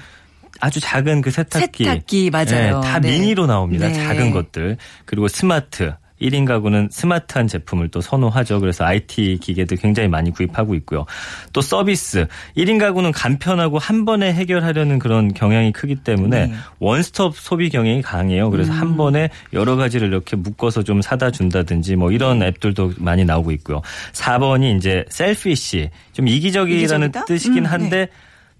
아주 0.60 0.78
작은 0.78 1.22
그 1.22 1.30
세탁기. 1.30 1.84
세탁기, 1.84 2.30
맞아요. 2.30 2.82
예, 2.84 2.86
다 2.86 2.98
네. 2.98 3.12
미니로 3.12 3.46
나옵니다. 3.46 3.88
네. 3.88 3.94
작은 3.94 4.30
것들. 4.30 4.76
그리고 5.06 5.26
스마트. 5.28 5.94
1인 6.20 6.46
가구는 6.46 6.88
스마트한 6.90 7.48
제품을 7.48 7.88
또 7.88 8.00
선호하죠. 8.00 8.60
그래서 8.60 8.84
IT 8.84 9.38
기계도 9.40 9.76
굉장히 9.76 10.08
많이 10.08 10.30
구입하고 10.30 10.74
있고요. 10.76 11.06
또 11.52 11.60
서비스 11.60 12.26
1인 12.56 12.78
가구는 12.78 13.12
간편하고 13.12 13.78
한 13.78 14.04
번에 14.04 14.32
해결하려는 14.32 14.98
그런 14.98 15.32
경향이 15.32 15.72
크기 15.72 15.96
때문에 15.96 16.46
네. 16.46 16.54
원스톱 16.78 17.36
소비 17.36 17.70
경향이 17.70 18.02
강해요. 18.02 18.50
그래서 18.50 18.72
한 18.72 18.96
번에 18.96 19.30
여러 19.52 19.76
가지를 19.76 20.08
이렇게 20.08 20.36
묶어서 20.36 20.82
좀 20.82 21.02
사다 21.02 21.30
준다든지 21.30 21.96
뭐 21.96 22.12
이런 22.12 22.42
앱들도 22.42 22.94
많이 22.98 23.24
나오고 23.24 23.50
있고요. 23.52 23.82
4번이 24.12 24.76
이제 24.76 25.04
셀피시 25.08 25.90
좀 26.12 26.28
이기적이라는 26.28 27.08
이기적이다? 27.08 27.24
뜻이긴 27.24 27.64
음, 27.64 27.66
한데 27.66 28.08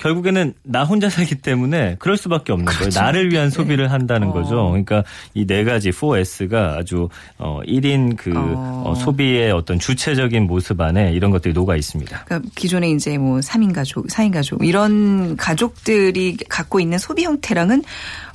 결국에는 0.01 0.55
나 0.63 0.85
혼자 0.85 1.09
살기 1.11 1.37
때문에 1.37 1.97
그럴 1.99 2.17
수밖에 2.17 2.53
없는 2.53 2.65
거예요. 2.67 2.91
나를 2.95 3.31
위한 3.31 3.51
소비를 3.51 3.93
한다는 3.93 4.33
그렇죠. 4.33 4.49
어. 4.49 4.71
거죠. 4.71 4.71
그러니까 4.71 5.05
이 5.35 5.45
네 5.51 5.65
가지 5.65 5.91
4S가 5.91 6.79
아주 6.79 7.09
어 7.39 7.61
1인 7.67 8.17
그 8.17 8.33
어. 8.35 8.85
어, 8.87 8.95
소비의 8.95 9.51
어떤 9.53 9.79
주체적인 9.79 10.47
모습 10.47 10.81
안에 10.81 11.13
이런 11.13 11.31
것들이 11.31 11.53
녹아 11.53 11.77
있습니다. 11.77 12.25
그러니까 12.25 12.51
기존에 12.55 12.91
이제 12.91 13.19
뭐 13.19 13.41
3인 13.41 13.75
가족, 13.75 14.07
4인 14.07 14.33
가족 14.33 14.65
이런 14.65 15.37
가족들이 15.37 16.37
갖고 16.49 16.81
있는 16.81 16.99
소비 16.99 17.25
형태랑은 17.25 17.83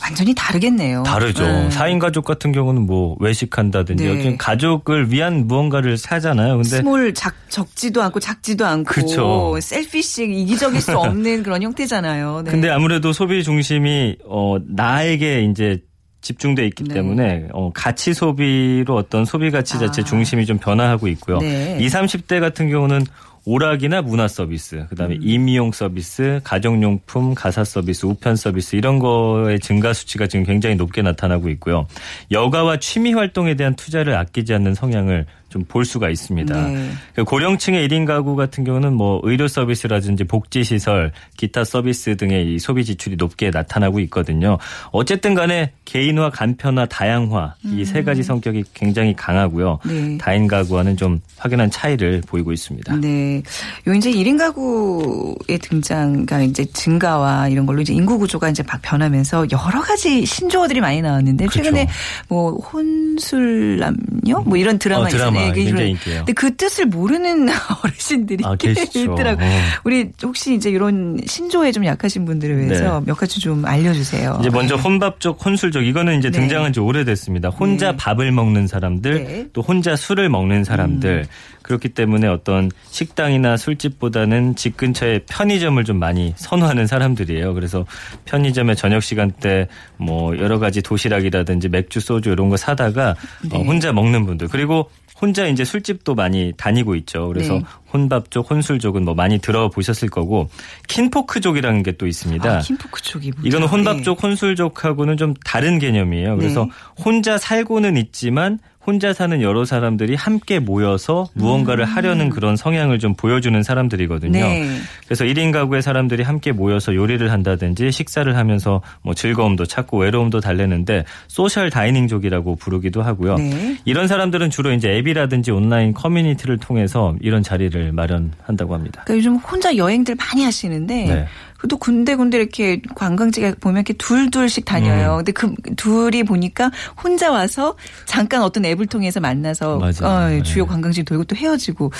완전히 0.01 0.35
다르겠네요. 0.35 1.03
다르죠. 1.03 1.43
네. 1.47 1.69
4인 1.69 1.99
가족 1.99 2.25
같은 2.25 2.51
경우는 2.51 2.81
뭐 2.85 3.15
외식한다든지 3.19 4.03
네. 4.03 4.11
어쨌든 4.11 4.37
가족을 4.37 5.11
위한 5.11 5.47
무언가를 5.47 5.97
사잖아요. 5.97 6.55
근데 6.57 6.69
small 6.77 7.13
작, 7.13 7.33
적지도 7.49 8.03
않고 8.03 8.19
작지도 8.19 8.65
않고 8.65 8.83
그쵸. 8.93 9.57
selfish 9.61 10.29
이기적일 10.31 10.81
수 10.81 10.91
없는 10.99 11.43
그런 11.43 11.54
형태잖아요. 11.63 12.43
네. 12.45 12.51
근데 12.51 12.69
아무래도 12.69 13.13
소비 13.13 13.43
중심이 13.43 14.15
어 14.25 14.57
나에게 14.65 15.43
이제 15.43 15.81
집중돼 16.21 16.65
있기 16.67 16.85
네. 16.85 16.95
때문에 16.95 17.47
어 17.53 17.71
가치 17.73 18.13
소비로 18.13 18.95
어떤 18.95 19.25
소비 19.25 19.51
가치 19.51 19.77
자체 19.77 20.01
아. 20.01 20.05
중심이 20.05 20.45
좀 20.45 20.57
변화하고 20.57 21.07
있고요. 21.09 21.39
네. 21.39 21.77
20, 21.79 21.99
30대 21.99 22.39
같은 22.39 22.69
경우는 22.69 23.05
오락이나 23.45 24.01
문화 24.01 24.27
서비스, 24.27 24.75
음. 24.75 24.87
그다음에 24.89 25.17
이미용 25.21 25.71
서비스, 25.71 26.41
가정용품, 26.43 27.35
가사 27.35 27.63
서비스, 27.63 28.07
우편 28.07 28.35
서비스 28.35 28.75
이런 28.75 28.97
거의 28.97 29.59
증가 29.59 29.93
수치가 29.93 30.25
지금 30.25 30.45
굉장히 30.45 30.75
높게 30.75 31.03
나타나고 31.03 31.49
있고요. 31.49 31.85
여가와 32.31 32.77
취미 32.77 33.13
활동에 33.13 33.53
대한 33.53 33.75
투자를 33.75 34.15
아끼지 34.15 34.53
않는 34.55 34.73
성향을 34.73 35.27
좀 35.55 35.65
볼 35.67 35.83
수가 35.85 36.09
있습니다. 36.09 36.67
네. 36.67 36.91
그 37.15 37.23
고령층의 37.23 37.87
1인 37.87 38.05
가구 38.05 38.35
같은 38.35 38.63
경우는 38.63 38.93
뭐 38.93 39.19
의료 39.23 39.47
서비스라든지 39.47 40.25
복지 40.25 40.63
시설, 40.63 41.11
기타 41.37 41.63
서비스 41.63 42.15
등의 42.17 42.53
이 42.53 42.59
소비 42.59 42.83
지출이 42.85 43.15
높게 43.15 43.49
나타나고 43.49 43.99
있거든요. 44.01 44.57
어쨌든 44.91 45.33
간에 45.33 45.71
개인화, 45.85 46.29
간편화, 46.29 46.85
다양화 46.87 47.55
이 47.65 47.85
세 47.85 48.03
가지 48.03 48.23
성격이 48.23 48.63
굉장히 48.73 49.15
강하고요. 49.15 49.79
네. 49.85 50.17
다인 50.17 50.47
가구와는 50.47 50.97
좀 50.97 51.19
확연한 51.37 51.69
차이를 51.71 52.21
보이고 52.27 52.51
있습니다. 52.51 52.95
네. 52.97 53.41
요 53.87 53.93
이제 53.93 54.11
1인 54.11 54.37
가구의 54.37 55.59
등장, 55.61 56.11
그러니까 56.25 56.41
이제 56.41 56.65
증가와 56.65 57.47
이런 57.47 57.65
걸로 57.65 57.81
이제 57.81 57.93
인구 57.93 58.17
구조가 58.17 58.49
이제 58.49 58.63
막 58.67 58.81
변하면서 58.81 59.47
여러 59.51 59.81
가지 59.81 60.25
신조어들이 60.25 60.81
많이 60.81 61.01
나왔는데 61.01 61.45
그렇죠. 61.45 61.63
최근에 61.63 61.87
뭐 62.27 62.51
혼술 62.57 63.77
남녀 63.79 64.41
뭐 64.45 64.57
이런 64.57 64.77
드라마 64.79 65.05
어, 65.05 65.07
드라마 65.07 65.39
이게 65.49 65.65
굉장히 65.65 65.91
인기예요. 65.91 66.19
근데 66.19 66.33
그 66.33 66.55
뜻을 66.55 66.85
모르는 66.85 67.47
어르신들이 67.83 68.43
아. 68.45 68.55
있더라고요. 68.59 69.45
어. 69.45 69.59
우리 69.83 70.11
혹시 70.23 70.55
이제 70.55 70.69
이런 70.69 71.19
신조어에 71.25 71.71
좀 71.71 71.85
약하신 71.85 72.25
분들을 72.25 72.65
위해서 72.65 73.01
몇 73.01 73.15
가지 73.15 73.39
좀 73.39 73.65
알려주세요. 73.65 74.37
이제 74.39 74.49
먼저 74.49 74.75
혼밥족, 74.75 75.43
혼술족 75.45 75.85
이거는 75.85 76.19
이제 76.19 76.29
네. 76.29 76.39
등장한 76.39 76.73
지 76.73 76.79
오래됐습니다. 76.79 77.49
혼자 77.49 77.91
네. 77.91 77.97
밥을 77.97 78.31
먹는 78.31 78.67
사람들, 78.67 79.23
네. 79.23 79.35
음. 79.41 79.49
또 79.53 79.61
혼자 79.61 79.95
술을 79.95 80.29
먹는 80.29 80.63
사람들. 80.63 81.25
그렇기 81.65 81.89
때문에 81.89 82.27
어떤 82.27 82.69
식당이나 82.91 83.57
술집보다는 83.57 84.55
집 84.55 84.77
근처에 84.77 85.21
편의점을 85.27 85.83
좀 85.83 85.97
많이 85.97 86.31
선호하는 86.35 86.85
사람들이에요. 86.85 87.55
그래서 87.55 87.87
편의점에 88.25 88.75
저녁 88.75 89.01
시간대 89.01 89.67
뭐 89.97 90.37
여러 90.37 90.59
가지 90.59 90.83
도시락이라든지 90.83 91.69
맥주, 91.69 91.99
소주 91.99 92.29
이런 92.29 92.49
거 92.49 92.57
사다가 92.57 93.11
어, 93.11 93.47
네. 93.49 93.63
혼자 93.63 93.91
먹는 93.91 94.27
분들. 94.27 94.47
그리고 94.49 94.91
혼자 95.19 95.47
이제 95.47 95.63
술집도 95.65 96.13
많이 96.13 96.53
다니고 96.57 96.95
있죠. 96.95 97.27
그래서 97.29 97.53
네. 97.55 97.63
혼밥족, 97.93 98.51
혼술족은 98.51 99.05
뭐 99.05 99.13
많이 99.15 99.39
들어보셨을 99.39 100.09
거고 100.09 100.49
kinfolk족이라는 100.87 101.83
게 101.83 101.95
또 101.97 102.07
있습니다. 102.07 102.57
아, 102.57 102.59
kinfolk족이 102.59 103.31
뭐죠? 103.31 103.47
이거는 103.47 103.67
혼밥족, 103.67 104.21
혼술족하고는 104.21 105.17
좀 105.17 105.33
다른 105.45 105.79
개념이에요. 105.79 106.35
그래서 106.37 106.65
네. 106.65 106.71
혼자 107.03 107.37
살고는 107.37 107.97
있지만 107.97 108.59
혼자 108.85 109.13
사는 109.13 109.41
여러 109.41 109.65
사람들이 109.65 110.15
함께 110.15 110.59
모여서 110.59 111.27
무언가를 111.33 111.85
하려는 111.85 112.29
그런 112.29 112.55
성향을 112.55 112.99
좀 112.99 113.15
보여주는 113.15 113.61
사람들이거든요. 113.61 114.39
네. 114.39 114.69
그래서 115.05 115.25
1인 115.25 115.51
가구의 115.51 115.81
사람들이 115.81 116.23
함께 116.23 116.51
모여서 116.51 116.93
요리를 116.93 117.31
한다든지 117.31 117.91
식사를 117.91 118.35
하면서 118.35 118.81
뭐 119.01 119.13
즐거움도 119.13 119.65
찾고 119.65 119.97
외로움도 119.99 120.39
달래는데 120.39 121.05
social 121.27 121.69
dining족이라고 121.69 122.55
부르기도 122.55 123.01
하고요. 123.01 123.35
네. 123.35 123.77
이런 123.85 124.07
사람들은 124.07 124.49
주로 124.49 124.71
이제 124.71 124.89
앱이라든지 124.97 125.51
온라인 125.51 125.93
커뮤니티를 125.93 126.57
통해서 126.57 127.15
이런 127.21 127.41
자리를 127.43 127.91
마련한다고 127.91 128.73
합니다. 128.73 129.03
그러니까 129.05 129.17
요즘 129.17 129.35
혼자 129.37 129.75
여행들 129.75 130.15
많이 130.15 130.43
하시는데 130.43 131.05
네. 131.05 131.25
또 131.69 131.77
군데군데 131.77 132.37
이렇게 132.37 132.81
관광지에 132.95 133.55
보면 133.55 133.77
이렇게 133.77 133.93
둘둘씩 133.93 134.65
다녀요. 134.65 135.13
음. 135.13 135.17
근데 135.17 135.31
그 135.31 135.53
둘이 135.75 136.23
보니까 136.23 136.71
혼자 137.01 137.31
와서 137.31 137.75
잠깐 138.05 138.41
어떤 138.43 138.65
앱을 138.65 138.87
통해서 138.87 139.19
만나서. 139.19 139.79
어, 140.07 140.27
네. 140.29 140.43
주요 140.43 140.65
관광지 140.65 141.03
돌고 141.03 141.23
또 141.25 141.35
헤어지고 141.35 141.91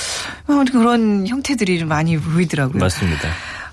어, 0.48 0.64
그런 0.72 1.28
형태들이 1.28 1.80
좀 1.80 1.88
많이 1.88 2.18
보이더라고요. 2.18 2.80
맞습니다. 2.80 3.30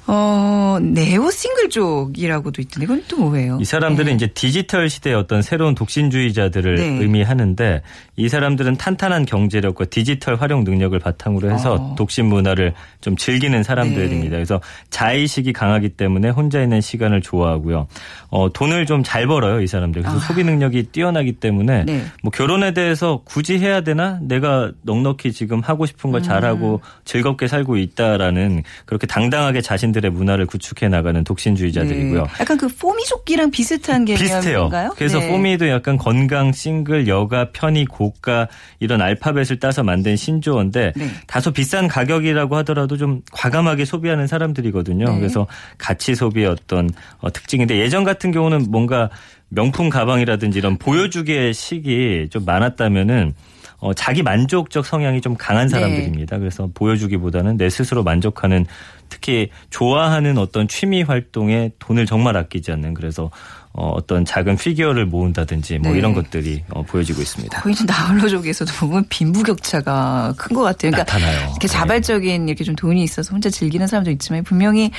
어, 0.07 0.79
네오 0.81 1.31
싱글족이라고도 1.31 2.63
있던데 2.63 2.87
그건 2.87 3.05
또 3.09 3.19
뭐예요? 3.19 3.59
이 3.61 3.65
사람들은 3.65 4.07
네. 4.07 4.13
이제 4.15 4.27
디지털 4.29 4.89
시대의 4.91 5.15
어떤 5.15 5.43
새로운 5.43 5.75
독신주의자들을 5.75 6.75
네. 6.75 6.85
의미하는데 7.03 7.83
이 8.17 8.29
사람들은 8.29 8.77
탄탄한 8.77 9.27
경제력과 9.27 9.85
디지털 9.87 10.37
활용 10.37 10.65
능력을 10.65 10.99
바탕으로 10.99 11.51
해서 11.53 11.75
어. 11.75 11.95
독신 11.97 12.27
문화를 12.27 12.75
좀 13.01 13.17
즐기는 13.17 13.63
사람들입니다. 13.63 14.31
네. 14.31 14.37
그래서 14.37 14.61
자의식이 14.91 15.53
강하기 15.53 15.91
때문에 15.91 16.31
혼자 16.31 16.63
있는 16.63 16.81
시간을 16.81 17.21
좋아하고요. 17.21 17.87
어, 18.31 18.53
돈을 18.53 18.87
좀 18.87 19.03
잘 19.13 19.27
벌어요, 19.27 19.61
이 19.61 19.67
사람들. 19.67 20.03
그래서 20.03 20.19
소비 20.21 20.43
능력이 20.43 20.85
뛰어나기 20.85 21.33
때문에 21.33 21.81
아. 21.81 21.85
네. 21.85 22.03
뭐 22.23 22.31
결혼에 22.31 22.73
대해서 22.73 23.21
굳이 23.25 23.59
해야 23.59 23.83
되나? 23.83 24.19
내가 24.23 24.73
넉넉히 24.83 25.33
지금 25.33 25.61
하고 25.61 25.85
싶은 25.87 26.13
걸 26.13 26.21
음. 26.21 26.23
잘하고 26.23 26.81
즐겁게 27.05 27.47
살고 27.47 27.77
있다라는 27.77 28.63
그렇게 28.87 29.07
당당하게 29.07 29.61
자신 29.61 29.92
들의 29.93 30.11
문화를 30.11 30.47
구축해 30.47 30.89
나가는 30.89 31.23
독신주의자들이고요. 31.23 32.23
네. 32.23 32.29
약간 32.41 32.57
그 32.57 32.69
포미족기랑 32.69 33.51
비슷한 33.51 34.05
비슷해요. 34.05 34.41
개념인가요? 34.41 34.95
그래서 34.97 35.19
네. 35.19 35.29
포미도 35.29 35.69
약간 35.69 35.97
건강, 35.97 36.53
싱글, 36.53 37.09
여가, 37.09 37.51
편의, 37.53 37.85
고가 37.85 38.49
이런 38.81 39.03
알파벳을 39.03 39.61
따서 39.61 39.83
만든 39.83 40.17
신조어인데 40.17 40.93
네. 40.97 41.09
다소 41.27 41.53
비싼 41.53 41.89
가격이라고 41.89 42.57
하더라도 42.57 42.97
좀 42.97 43.23
과감하게 43.33 43.85
소비하는 43.85 44.27
사람들이거든요. 44.27 45.05
네. 45.05 45.19
그래서 45.19 45.47
가치 45.79 46.15
소비의 46.15 46.47
어떤 46.47 46.91
어, 47.19 47.33
특징인데 47.33 47.79
예전 47.79 48.05
같은 48.05 48.33
경우는 48.33 48.67
뭔가 48.71 49.11
명품 49.49 49.91
가방이라든지 49.91 50.59
이런 50.59 50.79
보여주기의 50.79 51.53
식이 51.53 52.29
좀 52.31 52.45
많았다면은 52.45 53.35
어, 53.83 53.93
자기 53.93 54.23
만족적 54.23 54.87
성향이 54.87 55.21
좀 55.21 55.35
강한 55.37 55.67
네. 55.67 55.71
사람들입니다. 55.73 56.39
그래서 56.39 56.69
보여주기보다는 56.73 57.57
내 57.57 57.69
스스로 57.69 58.05
만족하는 58.05 58.65
특히 59.09 59.51
좋아하는 59.71 60.39
어떤 60.39 60.69
취미 60.69 61.03
활동에 61.03 61.73
돈을 61.81 62.07
정말 62.07 62.37
아끼지 62.37 62.71
않는 62.71 62.95
그래서 62.95 63.33
어, 63.75 63.89
어떤 63.97 64.25
작은 64.25 64.57
피규어를 64.57 65.07
모은다든지 65.07 65.79
뭐 65.81 65.93
네. 65.93 65.99
이런 65.99 66.15
것들이 66.15 66.63
어, 66.71 66.83
보여지고 66.83 67.21
있습니다. 67.23 67.61
거의 67.61 67.75
이제 67.75 67.85
나홀로족에서도 67.85 68.73
보면 68.75 69.05
빈부격차가 69.09 70.35
큰 70.37 70.55
것 70.55 70.63
같아요. 70.63 70.91
그러니까 70.93 70.99
나타나요. 70.99 71.41
이렇게 71.51 71.67
네. 71.67 71.69
자발적인 71.69 72.49
이렇게 72.49 72.65
좀 72.65 72.77
돈이 72.77 73.03
있어서 73.03 73.33
혼자 73.33 73.49
즐기는 73.51 73.87
사람도 73.87 74.11
있지만 74.13 74.45
분명히 74.45 74.91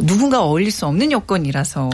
누군가 0.00 0.42
어울릴 0.42 0.70
수 0.70 0.86
없는 0.86 1.10
여건이라서 1.12 1.90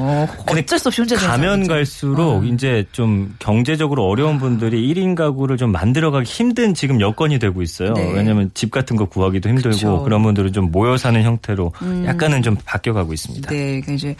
어쩔 0.48 0.78
수 0.78 0.88
없이 0.88 1.00
혼자 1.00 1.16
가면. 1.16 1.66
갈수록 1.68 2.38
어. 2.38 2.44
이제 2.44 2.84
좀 2.92 3.34
경제적으로 3.38 4.04
어려운 4.06 4.38
분들이 4.38 4.92
1인 4.92 5.14
가구를 5.14 5.56
좀 5.56 5.70
만들어가기 5.72 6.24
힘든 6.30 6.74
지금 6.74 7.00
여건이 7.00 7.38
되고 7.38 7.62
있어요. 7.62 7.92
네. 7.94 8.12
왜냐하면 8.12 8.50
집 8.54 8.70
같은 8.70 8.96
거 8.96 9.04
구하기도 9.06 9.48
힘들고 9.48 9.70
그쵸. 9.70 10.02
그런 10.02 10.22
분들은 10.22 10.52
좀 10.52 10.70
모여 10.70 10.96
사는 10.96 11.20
형태 11.22 11.38
형태로 11.38 11.72
약간은 12.04 12.42
좀 12.42 12.56
바뀌어가고 12.64 13.12
있습니다. 13.12 13.50
네, 13.50 13.80
그러니까 13.80 13.92
이제 13.92 14.16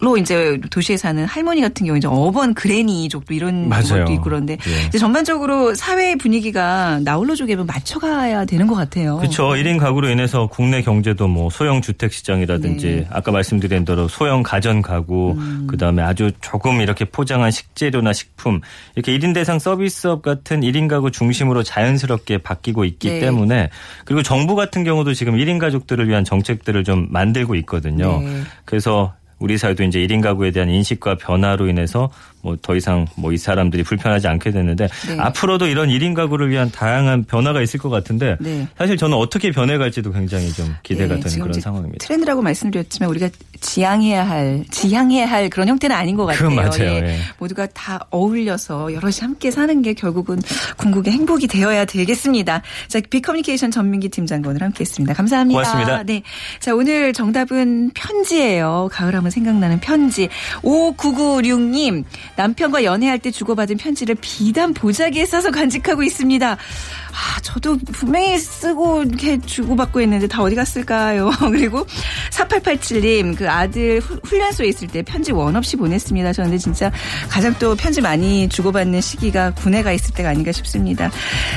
홀로 0.00 0.16
이제 0.16 0.58
도시 0.70 0.85
에 0.92 0.96
사는 0.96 1.24
할머니 1.24 1.60
같은 1.60 1.86
경우 1.86 1.98
이제 1.98 2.08
어번 2.08 2.54
그레니족도 2.54 3.34
이런. 3.34 3.68
것도 4.06 4.12
있고 4.12 4.22
그런데 4.24 4.58
예. 4.66 4.86
이제 4.88 4.98
전반적으로 4.98 5.74
사회 5.74 6.16
분위기가 6.16 7.00
나홀로족에 7.02 7.56
맞춰가야 7.56 8.44
되는 8.44 8.66
것 8.66 8.74
같아요. 8.74 9.16
그렇죠. 9.18 9.48
1인 9.48 9.78
가구로 9.78 10.08
인해서 10.08 10.46
국내 10.46 10.82
경제도 10.82 11.28
뭐 11.28 11.50
소형 11.50 11.80
주택 11.80 12.12
시장이라든지 12.12 12.86
네. 12.86 13.06
아까 13.10 13.32
말씀드린 13.32 13.84
대로 13.84 14.08
소형 14.08 14.42
가전 14.42 14.82
가구 14.82 15.34
음. 15.38 15.66
그다음에 15.68 16.02
아주 16.02 16.32
조금 16.40 16.80
이렇게 16.80 17.04
포장한 17.04 17.50
식재료나 17.50 18.12
식품 18.12 18.60
이렇게 18.94 19.16
1인 19.16 19.34
대상 19.34 19.58
서비스업 19.58 20.22
같은 20.22 20.60
1인 20.60 20.88
가구 20.88 21.10
중심으로 21.10 21.62
자연스럽게 21.62 22.38
바뀌고 22.38 22.84
있기 22.84 23.08
네. 23.08 23.20
때문에 23.20 23.70
그리고 24.04 24.22
정부 24.22 24.54
같은 24.54 24.84
경우도 24.84 25.14
지금 25.14 25.36
1인 25.36 25.58
가족들을 25.58 26.08
위한 26.08 26.24
정책들을 26.24 26.84
좀 26.84 27.06
만들고 27.10 27.54
있거든요. 27.56 28.20
네. 28.20 28.42
그래서 28.64 29.14
우리 29.38 29.58
사회도 29.58 29.84
이제 29.84 29.98
1인 30.06 30.22
가구에 30.22 30.50
대한 30.50 30.70
인식과 30.70 31.16
변화로 31.16 31.68
인해서 31.68 32.10
뭐 32.46 32.56
더 32.62 32.74
이상 32.74 33.06
뭐 33.16 33.36
이 33.36 33.38
사람들이 33.38 33.82
불편하지 33.82 34.28
않게 34.28 34.50
됐는데 34.50 34.88
네. 35.08 35.16
앞으로도 35.18 35.66
이런 35.66 35.88
1인 35.88 36.14
가구를 36.14 36.48
위한 36.48 36.70
다양한 36.70 37.24
변화가 37.24 37.60
있을 37.60 37.78
것 37.78 37.90
같은데 37.90 38.36
네. 38.40 38.66
사실 38.78 38.96
저는 38.96 39.16
어떻게 39.16 39.50
변해갈지도 39.50 40.12
굉장히 40.12 40.50
좀 40.52 40.74
기대가 40.82 41.16
네, 41.16 41.20
되는 41.20 41.40
그런 41.40 41.60
상황입니다. 41.60 42.06
트렌드라고 42.06 42.40
말씀드렸지만 42.40 43.10
우리가 43.10 43.28
지향해야 43.60 44.26
할 44.26 44.64
지향해야 44.70 45.26
할 45.26 45.50
그런 45.50 45.68
형태는 45.68 45.94
아닌 45.94 46.16
것 46.16 46.24
같아요. 46.26 46.50
맞아요. 46.50 47.04
예. 47.04 47.18
모두가 47.38 47.66
다 47.74 48.06
어울려서 48.10 48.94
여럿이 48.94 49.16
함께 49.20 49.50
사는 49.50 49.82
게 49.82 49.92
결국은 49.92 50.38
궁극의 50.76 51.12
행복이 51.12 51.46
되어야 51.46 51.84
되겠습니다. 51.84 52.62
자, 52.88 53.00
비커뮤니케이션 53.10 53.70
전민기 53.70 54.08
팀장과 54.08 54.50
오늘 54.50 54.62
함께했습니다. 54.62 55.14
감사합니다. 55.14 55.60
고맙습니다. 55.62 56.02
네, 56.04 56.22
자 56.60 56.74
오늘 56.74 57.12
정답은 57.12 57.90
편지예요. 57.94 58.88
가을하면 58.92 59.30
생각나는 59.30 59.80
편지. 59.80 60.28
5996님 60.62 62.04
남편과 62.36 62.84
연애할 62.84 63.18
때 63.18 63.30
주고받은 63.30 63.76
편지를 63.78 64.14
비단 64.20 64.74
보자기에 64.74 65.24
싸서 65.26 65.50
간직하고 65.50 66.02
있습니다. 66.02 66.52
아, 66.52 67.40
저도 67.40 67.78
분명히 67.92 68.38
쓰고 68.38 69.02
이렇게 69.04 69.38
주고받고 69.40 70.00
있는데 70.02 70.26
다 70.26 70.42
어디 70.42 70.54
갔을까요? 70.54 71.30
그리고 71.50 71.86
4887님, 72.30 73.36
그 73.36 73.48
아들 73.50 74.00
후- 74.00 74.20
훈련소에 74.24 74.68
있을 74.68 74.88
때 74.88 75.02
편지 75.02 75.32
원 75.32 75.56
없이 75.56 75.76
보냈습니다. 75.76 76.32
저는 76.34 76.58
진짜 76.58 76.90
가장 77.30 77.54
또 77.58 77.74
편지 77.74 78.00
많이 78.00 78.48
주고받는 78.48 79.00
시기가 79.00 79.52
군에가 79.54 79.92
있을 79.92 80.14
때가 80.14 80.28
아닌가 80.28 80.52
싶습니다. 80.52 81.10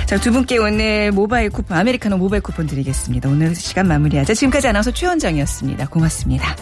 자, 0.06 0.18
두 0.20 0.32
분께 0.32 0.58
오늘 0.58 1.12
모바일 1.12 1.50
쿠폰, 1.50 1.78
아메리카노 1.78 2.18
모바일 2.18 2.42
쿠폰 2.42 2.66
드리겠습니다. 2.68 3.28
오늘 3.30 3.54
시간 3.56 3.88
마무리하자. 3.88 4.34
지금까지 4.34 4.68
아나운서 4.70 4.92
최원정이었습니다. 4.92 5.88
고맙습니다. 5.88 6.56